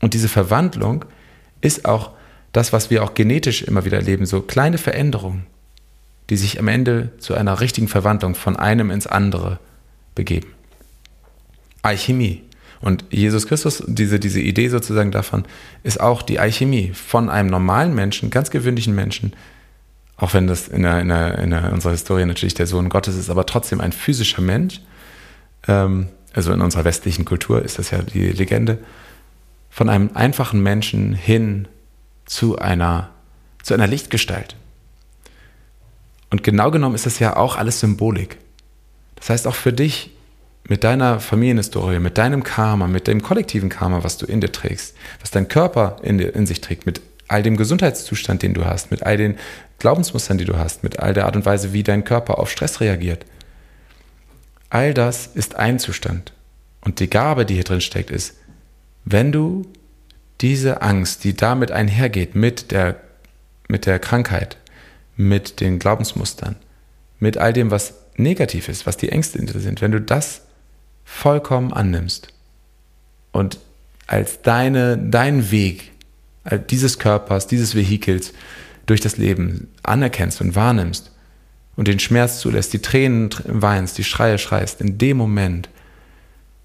Und 0.00 0.12
diese 0.12 0.28
Verwandlung 0.28 1.04
ist 1.60 1.84
auch 1.84 2.10
das, 2.50 2.72
was 2.72 2.90
wir 2.90 3.04
auch 3.04 3.14
genetisch 3.14 3.62
immer 3.62 3.84
wieder 3.84 3.98
erleben, 3.98 4.26
so 4.26 4.40
kleine 4.40 4.78
Veränderungen, 4.78 5.46
die 6.30 6.36
sich 6.36 6.58
am 6.58 6.66
Ende 6.66 7.10
zu 7.18 7.34
einer 7.34 7.60
richtigen 7.60 7.86
Verwandlung 7.86 8.34
von 8.34 8.56
einem 8.56 8.90
ins 8.90 9.06
andere 9.06 9.60
begeben. 10.16 10.48
Alchemie. 11.82 12.42
Und 12.80 13.04
Jesus 13.10 13.46
Christus, 13.46 13.84
diese, 13.86 14.18
diese 14.18 14.40
Idee 14.40 14.68
sozusagen 14.68 15.12
davon, 15.12 15.44
ist 15.84 16.00
auch 16.00 16.22
die 16.22 16.40
Alchemie 16.40 16.90
von 16.92 17.30
einem 17.30 17.50
normalen 17.50 17.94
Menschen, 17.94 18.30
ganz 18.30 18.50
gewöhnlichen 18.50 18.96
Menschen, 18.96 19.32
auch 20.16 20.34
wenn 20.34 20.46
das 20.46 20.68
in, 20.68 20.82
der, 20.82 21.00
in, 21.00 21.08
der, 21.08 21.38
in 21.38 21.50
der, 21.50 21.72
unserer 21.72 21.92
Historie 21.92 22.24
natürlich 22.24 22.54
der 22.54 22.66
Sohn 22.66 22.88
Gottes 22.88 23.16
ist, 23.16 23.30
aber 23.30 23.46
trotzdem 23.46 23.80
ein 23.80 23.92
physischer 23.92 24.42
Mensch. 24.42 24.80
Ähm, 25.66 26.08
also 26.32 26.52
in 26.52 26.60
unserer 26.60 26.84
westlichen 26.84 27.24
Kultur 27.24 27.62
ist 27.62 27.78
das 27.78 27.90
ja 27.90 28.02
die 28.02 28.28
Legende, 28.30 28.78
von 29.70 29.88
einem 29.88 30.10
einfachen 30.14 30.62
Menschen 30.62 31.14
hin 31.14 31.68
zu 32.26 32.58
einer, 32.58 33.10
zu 33.62 33.74
einer 33.74 33.86
Lichtgestalt. 33.86 34.56
Und 36.30 36.42
genau 36.42 36.70
genommen 36.70 36.94
ist 36.94 37.06
das 37.06 37.18
ja 37.18 37.36
auch 37.36 37.56
alles 37.56 37.80
Symbolik. 37.80 38.38
Das 39.16 39.30
heißt, 39.30 39.46
auch 39.46 39.54
für 39.54 39.72
dich 39.72 40.10
mit 40.68 40.82
deiner 40.82 41.20
Familienhistorie, 41.20 41.98
mit 41.98 42.18
deinem 42.18 42.42
Karma, 42.42 42.86
mit 42.86 43.06
dem 43.06 43.22
kollektiven 43.22 43.68
Karma, 43.68 44.02
was 44.02 44.16
du 44.16 44.26
in 44.26 44.40
dir 44.40 44.50
trägst, 44.50 44.96
was 45.20 45.30
dein 45.30 45.48
Körper 45.48 45.96
in, 46.02 46.18
dir, 46.18 46.34
in 46.34 46.46
sich 46.46 46.60
trägt, 46.60 46.86
mit 46.86 47.00
all 47.28 47.42
dem 47.42 47.56
Gesundheitszustand, 47.56 48.42
den 48.42 48.54
du 48.54 48.64
hast, 48.64 48.90
mit 48.90 49.02
all 49.02 49.16
den 49.16 49.36
Glaubensmustern, 49.78 50.38
die 50.38 50.44
du 50.44 50.56
hast, 50.56 50.82
mit 50.82 50.98
all 51.00 51.14
der 51.14 51.26
Art 51.26 51.36
und 51.36 51.46
Weise, 51.46 51.72
wie 51.72 51.82
dein 51.82 52.04
Körper 52.04 52.38
auf 52.38 52.50
Stress 52.50 52.80
reagiert. 52.80 53.24
All 54.70 54.94
das 54.94 55.26
ist 55.26 55.56
ein 55.56 55.78
Zustand. 55.78 56.32
Und 56.80 57.00
die 57.00 57.08
Gabe, 57.08 57.46
die 57.46 57.54
hier 57.54 57.64
drin 57.64 57.80
steckt, 57.80 58.10
ist, 58.10 58.36
wenn 59.04 59.32
du 59.32 59.66
diese 60.40 60.82
Angst, 60.82 61.24
die 61.24 61.34
damit 61.34 61.70
einhergeht, 61.70 62.34
mit 62.34 62.70
der, 62.70 63.00
mit 63.68 63.86
der 63.86 63.98
Krankheit, 63.98 64.56
mit 65.16 65.60
den 65.60 65.78
Glaubensmustern, 65.78 66.56
mit 67.18 67.38
all 67.38 67.52
dem, 67.52 67.70
was 67.70 67.94
negativ 68.16 68.68
ist, 68.68 68.86
was 68.86 68.96
die 68.96 69.10
Ängste 69.10 69.38
sind, 69.38 69.80
wenn 69.80 69.92
du 69.92 70.00
das 70.00 70.42
vollkommen 71.04 71.72
annimmst 71.72 72.28
und 73.32 73.58
als 74.06 74.42
deine, 74.42 74.98
dein 74.98 75.50
Weg 75.50 75.92
dieses 76.70 76.98
Körpers, 76.98 77.46
dieses 77.46 77.74
Vehikels 77.74 78.32
durch 78.86 79.00
das 79.00 79.16
Leben 79.16 79.68
anerkennst 79.82 80.40
und 80.40 80.54
wahrnimmst 80.54 81.12
und 81.76 81.88
den 81.88 81.98
Schmerz 81.98 82.40
zulässt, 82.40 82.72
die 82.72 82.80
Tränen 82.80 83.30
weinst, 83.44 83.98
die 83.98 84.04
Schreie 84.04 84.38
schreist, 84.38 84.80
in 84.80 84.98
dem 84.98 85.16
Moment 85.16 85.68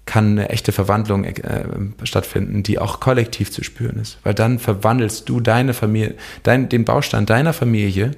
kann 0.06 0.32
eine 0.32 0.48
echte 0.48 0.72
Verwandlung 0.72 1.24
äh, 1.24 1.64
stattfinden, 2.02 2.62
die 2.62 2.78
auch 2.78 3.00
kollektiv 3.00 3.52
zu 3.52 3.62
spüren 3.62 3.96
ist. 3.98 4.18
Weil 4.24 4.34
dann 4.34 4.58
verwandelst 4.58 5.28
du 5.28 5.40
deine 5.40 5.72
Familie, 5.72 6.16
dein, 6.42 6.68
den 6.68 6.84
Baustand 6.84 7.30
deiner 7.30 7.52
Familie 7.52 8.12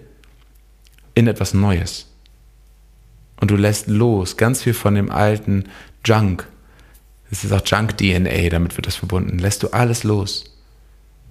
in 1.15 1.27
etwas 1.27 1.53
Neues. 1.53 2.09
Und 3.41 3.51
du 3.51 3.57
lässt 3.57 3.89
los 3.89 4.37
ganz 4.37 4.63
viel 4.63 4.73
von 4.73 4.95
dem 4.95 5.11
alten 5.11 5.65
Junk. 6.05 6.47
Es 7.31 7.45
ist 7.45 7.53
auch 7.53 7.63
Junk-DNA, 7.65 8.49
damit 8.49 8.77
wird 8.77 8.87
das 8.87 8.97
verbunden. 8.97 9.39
Lässt 9.39 9.63
du 9.63 9.69
alles 9.69 10.05
los. 10.05 10.52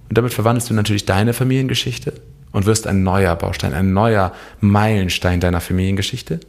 Und 0.08 0.18
damit 0.18 0.34
verwandelst 0.34 0.70
du 0.70 0.74
natürlich 0.74 1.06
deine 1.06 1.32
Familiengeschichte 1.32 2.14
und 2.52 2.66
wirst 2.66 2.86
ein 2.86 3.02
neuer 3.02 3.34
Baustein, 3.36 3.74
ein 3.74 3.92
neuer 3.92 4.32
Meilenstein 4.60 5.40
deiner 5.40 5.60
Familiengeschichte. 5.60 6.40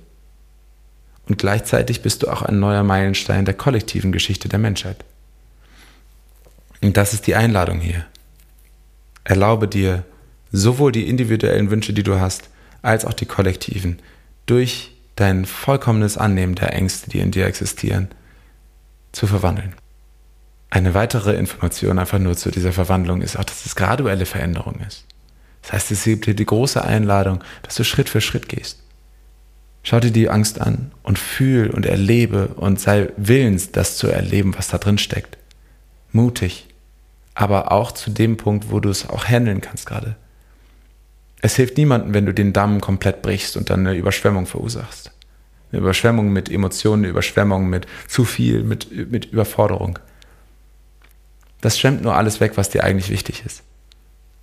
Und 1.27 1.37
gleichzeitig 1.37 2.01
bist 2.01 2.23
du 2.23 2.27
auch 2.27 2.41
ein 2.41 2.59
neuer 2.59 2.83
Meilenstein 2.83 3.45
der 3.45 3.53
kollektiven 3.53 4.11
Geschichte 4.11 4.49
der 4.49 4.59
Menschheit. 4.59 5.05
Und 6.81 6.97
das 6.97 7.13
ist 7.13 7.27
die 7.27 7.35
Einladung 7.35 7.79
hier. 7.79 8.05
Erlaube 9.23 9.69
dir 9.69 10.03
sowohl 10.51 10.91
die 10.91 11.07
individuellen 11.07 11.71
Wünsche, 11.71 11.93
die 11.93 12.03
du 12.03 12.19
hast, 12.19 12.49
als 12.81 13.05
auch 13.05 13.13
die 13.13 13.25
kollektiven, 13.25 13.99
durch 14.45 14.91
dein 15.15 15.45
vollkommenes 15.45 16.17
Annehmen 16.17 16.55
der 16.55 16.73
Ängste, 16.73 17.09
die 17.09 17.19
in 17.19 17.31
dir 17.31 17.45
existieren, 17.45 18.09
zu 19.13 19.27
verwandeln. 19.27 19.73
Eine 20.73 20.95
weitere 20.95 21.35
Information 21.35 21.99
einfach 21.99 22.17
nur 22.17 22.35
zu 22.35 22.49
dieser 22.49 22.71
Verwandlung 22.71 23.21
ist 23.21 23.37
auch, 23.37 23.43
dass 23.43 23.67
es 23.67 23.75
graduelle 23.75 24.25
Veränderung 24.25 24.79
ist. 24.79 25.05
Das 25.61 25.73
heißt, 25.73 25.91
es 25.91 26.03
gibt 26.03 26.25
dir 26.25 26.33
die 26.33 26.47
große 26.47 26.83
Einladung, 26.83 27.43
dass 27.61 27.75
du 27.75 27.83
Schritt 27.83 28.09
für 28.09 28.21
Schritt 28.21 28.49
gehst. 28.49 28.79
Schau 29.83 29.99
dir 29.99 30.09
die 30.09 30.31
Angst 30.31 30.59
an 30.59 30.91
und 31.03 31.19
fühl 31.19 31.69
und 31.69 31.85
erlebe 31.85 32.47
und 32.55 32.79
sei 32.79 33.09
willens, 33.17 33.71
das 33.71 33.97
zu 33.97 34.07
erleben, 34.07 34.55
was 34.57 34.67
da 34.67 34.79
drin 34.79 34.97
steckt. 34.97 35.37
Mutig, 36.11 36.65
aber 37.35 37.71
auch 37.71 37.91
zu 37.91 38.09
dem 38.09 38.35
Punkt, 38.37 38.71
wo 38.71 38.79
du 38.79 38.89
es 38.89 39.07
auch 39.07 39.25
handeln 39.25 39.61
kannst 39.61 39.85
gerade. 39.85 40.15
Es 41.39 41.55
hilft 41.55 41.77
niemandem, 41.77 42.15
wenn 42.15 42.25
du 42.25 42.33
den 42.33 42.51
Damm 42.51 42.81
komplett 42.81 43.21
brichst 43.21 43.57
und 43.57 43.69
dann 43.69 43.85
eine 43.85 43.95
Überschwemmung 43.95 44.47
verursachst. 44.47 45.11
Eine 45.71 45.81
Überschwemmung 45.81 46.33
mit 46.33 46.49
Emotionen, 46.49 47.03
eine 47.03 47.11
Überschwemmung 47.11 47.69
mit 47.69 47.85
zu 48.07 48.25
viel, 48.25 48.63
mit, 48.63 49.11
mit 49.11 49.25
Überforderung. 49.25 49.99
Das 51.63 51.79
schwemmt 51.79 52.01
nur 52.01 52.13
alles 52.13 52.41
weg, 52.41 52.57
was 52.57 52.69
dir 52.69 52.83
eigentlich 52.83 53.09
wichtig 53.09 53.45
ist. 53.45 53.63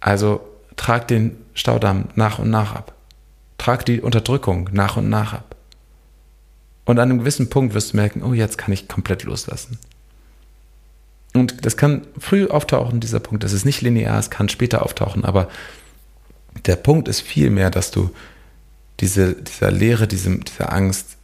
Also 0.00 0.40
trag 0.76 1.06
den 1.06 1.36
Staudamm 1.52 2.08
nach 2.14 2.38
und 2.38 2.48
nach 2.48 2.74
ab. 2.74 2.94
Trag 3.58 3.84
die 3.84 4.00
Unterdrückung 4.00 4.70
nach 4.72 4.96
und 4.96 5.10
nach 5.10 5.34
ab. 5.34 5.54
Und 6.86 6.98
an 6.98 7.10
einem 7.10 7.18
gewissen 7.18 7.50
Punkt 7.50 7.74
wirst 7.74 7.92
du 7.92 7.98
merken, 7.98 8.22
oh, 8.22 8.32
jetzt 8.32 8.56
kann 8.56 8.72
ich 8.72 8.88
komplett 8.88 9.24
loslassen. 9.24 9.78
Und 11.34 11.66
das 11.66 11.76
kann 11.76 12.06
früh 12.18 12.46
auftauchen, 12.48 13.00
dieser 13.00 13.20
Punkt. 13.20 13.44
Das 13.44 13.52
ist 13.52 13.66
nicht 13.66 13.82
linear, 13.82 14.18
es 14.18 14.30
kann 14.30 14.48
später 14.48 14.82
auftauchen, 14.82 15.26
aber 15.26 15.50
der 16.64 16.76
Punkt 16.76 17.06
ist 17.06 17.20
vielmehr, 17.20 17.68
dass 17.68 17.90
du 17.90 18.08
diese, 19.00 19.34
dieser 19.34 19.70
Leere, 19.70 20.08
diesem, 20.08 20.42
dieser 20.42 20.72
Angst 20.72 21.18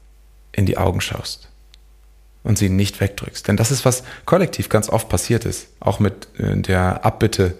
in 0.52 0.66
die 0.66 0.76
Augen 0.76 1.00
schaust 1.00 1.48
und 2.46 2.56
sie 2.56 2.68
nicht 2.68 3.00
wegdrückst. 3.00 3.48
Denn 3.48 3.56
das 3.56 3.70
ist, 3.70 3.85
was 3.85 4.04
kollektiv 4.24 4.68
ganz 4.68 4.88
oft 4.88 5.09
passiert 5.09 5.44
ist. 5.44 5.68
Auch 5.80 5.98
mit 5.98 6.28
äh, 6.38 6.56
der 6.56 7.04
Abbitte 7.04 7.54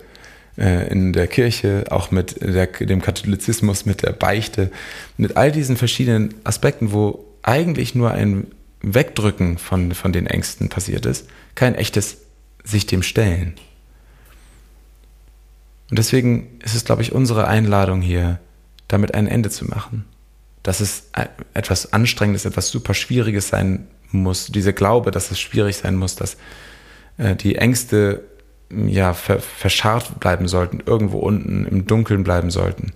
äh, 0.57 0.89
in 0.89 1.13
der 1.13 1.27
Kirche, 1.27 1.85
auch 1.91 2.11
mit 2.11 2.41
der, 2.41 2.67
dem 2.67 3.03
Katholizismus, 3.03 3.85
mit 3.85 4.03
der 4.03 4.13
Beichte, 4.13 4.71
mit 5.17 5.37
all 5.37 5.51
diesen 5.51 5.77
verschiedenen 5.77 6.35
Aspekten, 6.45 6.93
wo 6.93 7.25
eigentlich 7.43 7.95
nur 7.95 8.13
ein 8.13 8.47
Wegdrücken 8.81 9.59
von, 9.59 9.93
von 9.93 10.13
den 10.13 10.27
Ängsten 10.27 10.69
passiert 10.69 11.05
ist, 11.05 11.29
kein 11.57 11.75
echtes 11.75 12.19
sich 12.63 12.87
dem 12.87 13.03
stellen. 13.03 13.55
Und 15.91 15.99
deswegen 15.99 16.61
ist 16.65 16.75
es, 16.75 16.85
glaube 16.85 17.03
ich, 17.03 17.13
unsere 17.13 17.49
Einladung 17.49 18.03
hier, 18.03 18.39
damit 18.87 19.15
ein 19.15 19.27
Ende 19.27 19.51
zu 19.51 19.65
machen. 19.65 20.05
Dass 20.63 20.81
es 20.81 21.11
etwas 21.55 21.93
Anstrengendes, 21.93 22.45
etwas 22.45 22.71
super 22.71 22.95
Schwieriges 22.95 23.49
sein 23.49 23.89
muss, 24.13 24.47
diese 24.47 24.73
Glaube, 24.73 25.11
dass 25.11 25.31
es 25.31 25.41
schwierig 25.41 25.77
sein 25.77 25.97
muss, 25.97 26.17
dass 26.17 26.37
äh, 27.19 27.37
die 27.37 27.57
Ängste 27.57 28.25
ja 28.71 29.15
ver 29.15 29.39
verscharrt 29.39 30.19
bleiben 30.21 30.49
sollten, 30.49 30.83
irgendwo 30.85 31.19
unten 31.19 31.67
im 31.67 31.87
Dunkeln 31.87 32.25
bleiben 32.25 32.51
sollten. 32.51 32.93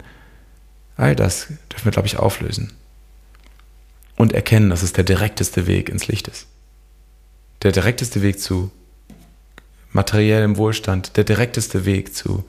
All 0.97 1.17
das 1.17 1.49
dürfen 1.73 1.85
wir, 1.85 1.93
glaube 1.93 2.09
ich, 2.09 2.19
auflösen. 2.19 2.73
Und 4.17 4.33
erkennen, 4.33 4.69
dass 4.69 4.83
es 4.83 4.93
der 4.93 5.05
direkteste 5.05 5.67
Weg 5.67 5.89
ins 5.89 6.09
Licht 6.09 6.29
ist. 6.29 6.47
Der 7.63 7.73
direkteste 7.73 8.21
Weg 8.23 8.41
zu 8.41 8.71
materiellem 9.93 10.57
Wohlstand, 10.57 11.17
der 11.17 11.25
direkteste 11.25 11.85
Weg 11.85 12.15
zu 12.15 12.45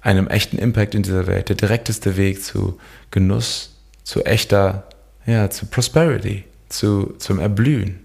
einem 0.00 0.28
echten 0.28 0.58
Impact 0.58 0.94
in 0.94 1.02
dieser 1.02 1.26
Welt, 1.26 1.48
der 1.48 1.56
direkteste 1.56 2.16
Weg 2.16 2.44
zu 2.44 2.78
Genuss, 3.10 3.74
zu 4.04 4.24
echter, 4.24 4.88
ja, 5.26 5.50
zu 5.50 5.66
Prosperity, 5.66 6.44
zu, 6.68 7.14
zum 7.18 7.38
Erblühen. 7.38 8.00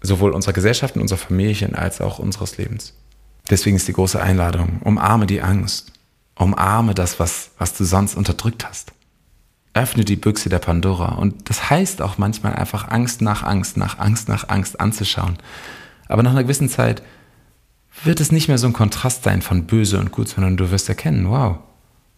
Sowohl 0.00 0.32
unserer 0.32 0.52
Gesellschaften, 0.52 1.00
unserer 1.00 1.18
Familien 1.18 1.74
als 1.74 2.00
auch 2.00 2.18
unseres 2.18 2.56
Lebens. 2.58 2.94
Deswegen 3.50 3.76
ist 3.76 3.88
die 3.88 3.92
große 3.92 4.20
Einladung, 4.20 4.80
umarme 4.82 5.26
die 5.26 5.42
Angst. 5.42 5.92
Umarme 6.38 6.94
das, 6.94 7.18
was, 7.18 7.50
was 7.58 7.74
du 7.74 7.84
sonst 7.84 8.14
unterdrückt 8.14 8.66
hast. 8.68 8.92
Öffne 9.72 10.04
die 10.04 10.16
Büchse 10.16 10.48
der 10.48 10.58
Pandora. 10.58 11.14
Und 11.14 11.48
das 11.48 11.70
heißt 11.70 12.02
auch 12.02 12.18
manchmal 12.18 12.54
einfach 12.54 12.88
Angst 12.88 13.22
nach 13.22 13.42
Angst, 13.42 13.76
nach 13.76 13.98
Angst 13.98 14.28
nach 14.28 14.48
Angst 14.48 14.80
anzuschauen. 14.80 15.38
Aber 16.08 16.22
nach 16.22 16.32
einer 16.32 16.42
gewissen 16.42 16.68
Zeit 16.68 17.02
wird 18.04 18.20
es 18.20 18.32
nicht 18.32 18.48
mehr 18.48 18.58
so 18.58 18.66
ein 18.66 18.72
Kontrast 18.72 19.24
sein 19.24 19.42
von 19.42 19.66
böse 19.66 19.98
und 19.98 20.12
gut, 20.12 20.28
sondern 20.28 20.56
du 20.56 20.70
wirst 20.70 20.88
erkennen, 20.88 21.30
wow, 21.30 21.58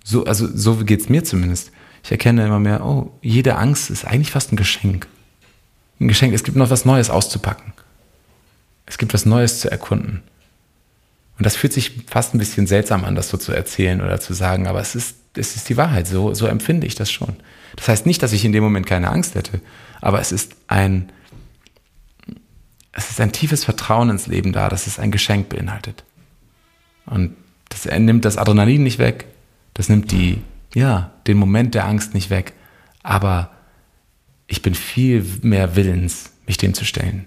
so, 0.05 0.25
also 0.25 0.49
so 0.53 0.77
geht 0.77 1.01
es 1.01 1.09
mir 1.09 1.23
zumindest. 1.23 1.71
Ich 2.03 2.11
erkenne 2.11 2.47
immer 2.47 2.59
mehr, 2.59 2.85
oh, 2.85 3.13
jede 3.23 3.57
Angst 3.57 3.91
ist 3.91 4.05
eigentlich 4.05 4.31
fast 4.31 4.53
ein 4.53 4.57
Geschenk. 4.57 5.07
Ein 6.01 6.09
Geschenk, 6.09 6.35
es 6.35 6.45
gibt 6.45 6.57
noch 6.57 6.71
was 6.71 6.85
Neues 6.85 7.11
auszupacken. 7.11 7.73
Es 8.87 8.99
gibt 8.99 9.15
was 9.15 9.27
Neues 9.27 9.61
zu 9.61 9.71
erkunden. 9.71 10.23
Und 11.39 11.47
das 11.47 11.57
fühlt 11.57 11.73
sich 11.73 11.93
fast 12.09 12.35
ein 12.35 12.39
bisschen 12.39 12.67
seltsam 12.67 13.05
an, 13.05 13.15
das 13.15 13.29
so 13.29 13.37
zu 13.37 13.53
erzählen 13.53 14.01
oder 14.01 14.21
zu 14.21 14.35
sagen, 14.35 14.67
aber 14.67 14.81
es 14.81 14.95
ist, 14.95 15.17
es 15.37 15.55
ist 15.55 15.69
die 15.69 15.77
Wahrheit, 15.77 16.09
so, 16.09 16.35
so 16.35 16.47
empfinde 16.47 16.87
ich 16.87 16.97
das 16.97 17.13
schon. 17.13 17.37
Das 17.77 17.87
heißt 17.87 18.07
nicht, 18.07 18.23
dass 18.23 18.33
ich 18.33 18.45
in 18.45 18.53
dem 18.53 18.65
Moment 18.65 18.87
keine 18.87 19.11
Angst 19.11 19.37
hätte, 19.37 19.61
aber 20.01 20.21
es 20.21 20.33
ist 20.33 20.57
ein, 20.67 21.13
es 22.93 23.11
ist 23.11 23.21
ein 23.21 23.31
tiefes 23.31 23.65
Vertrauen 23.65 24.11
ins 24.11 24.27
Leben 24.27 24.53
da, 24.53 24.69
dass 24.69 24.89
es 24.89 24.99
ein 24.99 25.13
Geschenk 25.13 25.49
beinhaltet. 25.49 26.03
Und 27.07 27.37
das 27.69 27.85
nimmt 27.85 28.25
das 28.25 28.37
Adrenalin 28.37 28.83
nicht 28.83 28.99
weg, 28.99 29.27
das 29.75 29.89
nimmt 29.89 30.11
die, 30.11 30.43
ja, 30.75 31.13
den 31.29 31.37
Moment 31.37 31.75
der 31.75 31.85
Angst 31.85 32.15
nicht 32.15 32.31
weg, 32.31 32.53
aber 33.05 33.51
ich 34.49 34.63
bin 34.63 34.75
viel 34.75 35.25
mehr 35.43 35.77
willens, 35.77 36.33
mich 36.47 36.57
dem 36.57 36.75
zu 36.75 36.85
stellen. 36.85 37.27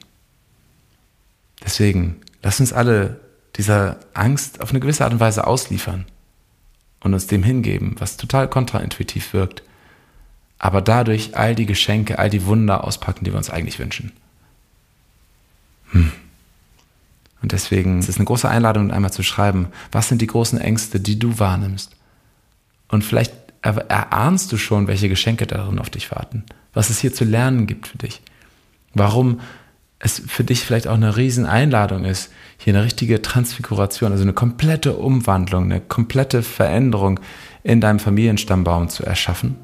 Deswegen, 1.63 2.17
lass 2.41 2.59
uns 2.59 2.73
alle 2.73 3.19
dieser 3.55 3.99
Angst 4.13 4.61
auf 4.61 4.71
eine 4.71 4.79
gewisse 4.79 5.03
Art 5.03 5.13
und 5.13 5.19
Weise 5.19 5.45
ausliefern 5.45 6.05
und 7.01 7.13
uns 7.13 7.27
dem 7.27 7.43
hingeben, 7.43 7.95
was 7.99 8.17
total 8.17 8.49
kontraintuitiv 8.49 9.33
wirkt, 9.33 9.61
aber 10.57 10.81
dadurch 10.81 11.37
all 11.37 11.55
die 11.55 11.65
Geschenke, 11.67 12.19
all 12.19 12.29
die 12.29 12.45
Wunder 12.45 12.83
auspacken, 12.83 13.23
die 13.23 13.31
wir 13.31 13.37
uns 13.37 13.49
eigentlich 13.49 13.79
wünschen. 13.79 14.11
Hm. 15.91 16.11
Und 17.41 17.51
deswegen 17.51 17.99
ist 17.99 18.09
es 18.09 18.17
eine 18.17 18.25
große 18.25 18.49
Einladung, 18.49 18.91
einmal 18.91 19.13
zu 19.13 19.23
schreiben, 19.23 19.67
was 19.91 20.07
sind 20.07 20.21
die 20.21 20.27
großen 20.27 20.59
Ängste, 20.59 20.99
die 20.99 21.17
du 21.17 21.39
wahrnimmst? 21.39 21.95
Und 22.87 23.03
vielleicht 23.03 23.33
erahnst 23.61 24.51
du 24.51 24.57
schon, 24.57 24.87
welche 24.87 25.09
Geschenke 25.09 25.47
darin 25.47 25.79
auf 25.79 25.89
dich 25.89 26.11
warten, 26.11 26.45
was 26.73 26.89
es 26.89 26.99
hier 26.99 27.13
zu 27.13 27.23
lernen 27.23 27.67
gibt 27.67 27.87
für 27.87 27.97
dich. 27.97 28.21
Warum 28.93 29.39
es 29.99 30.21
für 30.25 30.43
dich 30.43 30.61
vielleicht 30.61 30.87
auch 30.87 30.95
eine 30.95 31.15
Rieseneinladung 31.15 32.05
ist, 32.05 32.31
hier 32.57 32.73
eine 32.73 32.83
richtige 32.83 33.21
Transfiguration, 33.21 34.11
also 34.11 34.23
eine 34.23 34.33
komplette 34.33 34.93
Umwandlung, 34.93 35.65
eine 35.65 35.79
komplette 35.79 36.43
Veränderung 36.43 37.19
in 37.63 37.81
deinem 37.81 37.99
Familienstammbaum 37.99 38.89
zu 38.89 39.03
erschaffen. 39.03 39.55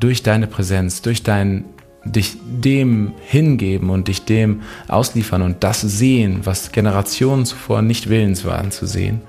Durch 0.00 0.22
deine 0.22 0.46
Präsenz, 0.46 1.02
durch 1.02 1.22
dein 1.22 1.64
dich 2.04 2.36
dem 2.44 3.12
hingeben 3.26 3.90
und 3.90 4.08
dich 4.08 4.24
dem 4.24 4.62
ausliefern 4.86 5.42
und 5.42 5.62
das 5.64 5.80
sehen, 5.80 6.40
was 6.44 6.72
Generationen 6.72 7.44
zuvor 7.44 7.82
nicht 7.82 8.08
willens 8.08 8.44
waren 8.44 8.70
zu 8.70 8.86
sehen. 8.86 9.20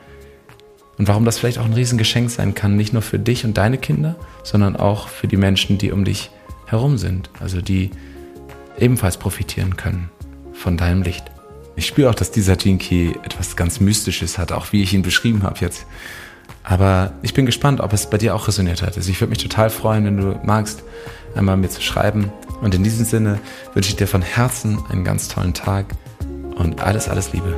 Und 0.98 1.08
warum 1.08 1.26
das 1.26 1.40
vielleicht 1.40 1.60
auch 1.60 1.66
ein 1.66 1.74
Riesengeschenk 1.74 2.30
sein 2.30 2.56
kann, 2.56 2.76
nicht 2.76 2.94
nur 2.94 3.02
für 3.02 3.20
dich 3.20 3.46
und 3.46 3.58
deine 3.58 3.78
Kinder, 3.78 4.16
sondern 4.44 4.76
auch 4.76 5.08
für 5.08 5.28
die 5.28 5.38
Menschen, 5.38 5.78
die 5.78 5.92
um 5.92 6.06
dich 6.06 6.30
herum 6.72 6.98
sind, 6.98 7.30
also 7.40 7.62
die 7.62 7.92
ebenfalls 8.78 9.18
profitieren 9.18 9.78
können 9.78 10.10
von 10.54 10.78
deinem 10.78 11.02
Licht. 11.02 11.26
Ich 11.76 11.88
spüre 11.88 12.10
auch, 12.10 12.16
dass 12.16 12.32
dieser 12.32 12.58
Jinky 12.58 13.16
etwas 13.24 13.56
ganz 13.56 13.80
Mystisches 13.80 14.38
hat, 14.38 14.52
auch 14.52 14.72
wie 14.72 14.84
ich 14.84 14.94
ihn 14.94 15.02
beschrieben 15.02 15.44
habe 15.44 15.60
jetzt. 15.60 15.86
Aber 16.64 17.14
ich 17.22 17.34
bin 17.34 17.46
gespannt, 17.46 17.80
ob 17.80 17.94
es 17.94 18.10
bei 18.10 18.18
dir 18.18 18.36
auch 18.36 18.48
resoniert 18.48 18.82
hat. 18.82 18.98
Also 18.98 19.10
ich 19.10 19.20
würde 19.22 19.30
mich 19.30 19.40
total 19.40 19.70
freuen, 19.70 20.06
wenn 20.06 20.18
du 20.18 20.40
magst, 20.44 20.84
einmal 21.36 21.58
mir 21.58 21.70
zu 21.70 21.82
schreiben. 21.82 22.32
Und 22.62 22.76
in 22.76 22.84
diesem 22.84 23.06
Sinne 23.06 23.40
wünsche 23.74 23.90
ich 23.90 23.96
dir 23.96 24.08
von 24.08 24.22
Herzen 24.22 24.80
einen 24.90 25.04
ganz 25.04 25.30
tollen 25.30 25.54
Tag 25.54 25.86
und 26.56 26.82
alles, 26.82 27.08
alles 27.08 27.32
Liebe. 27.32 27.56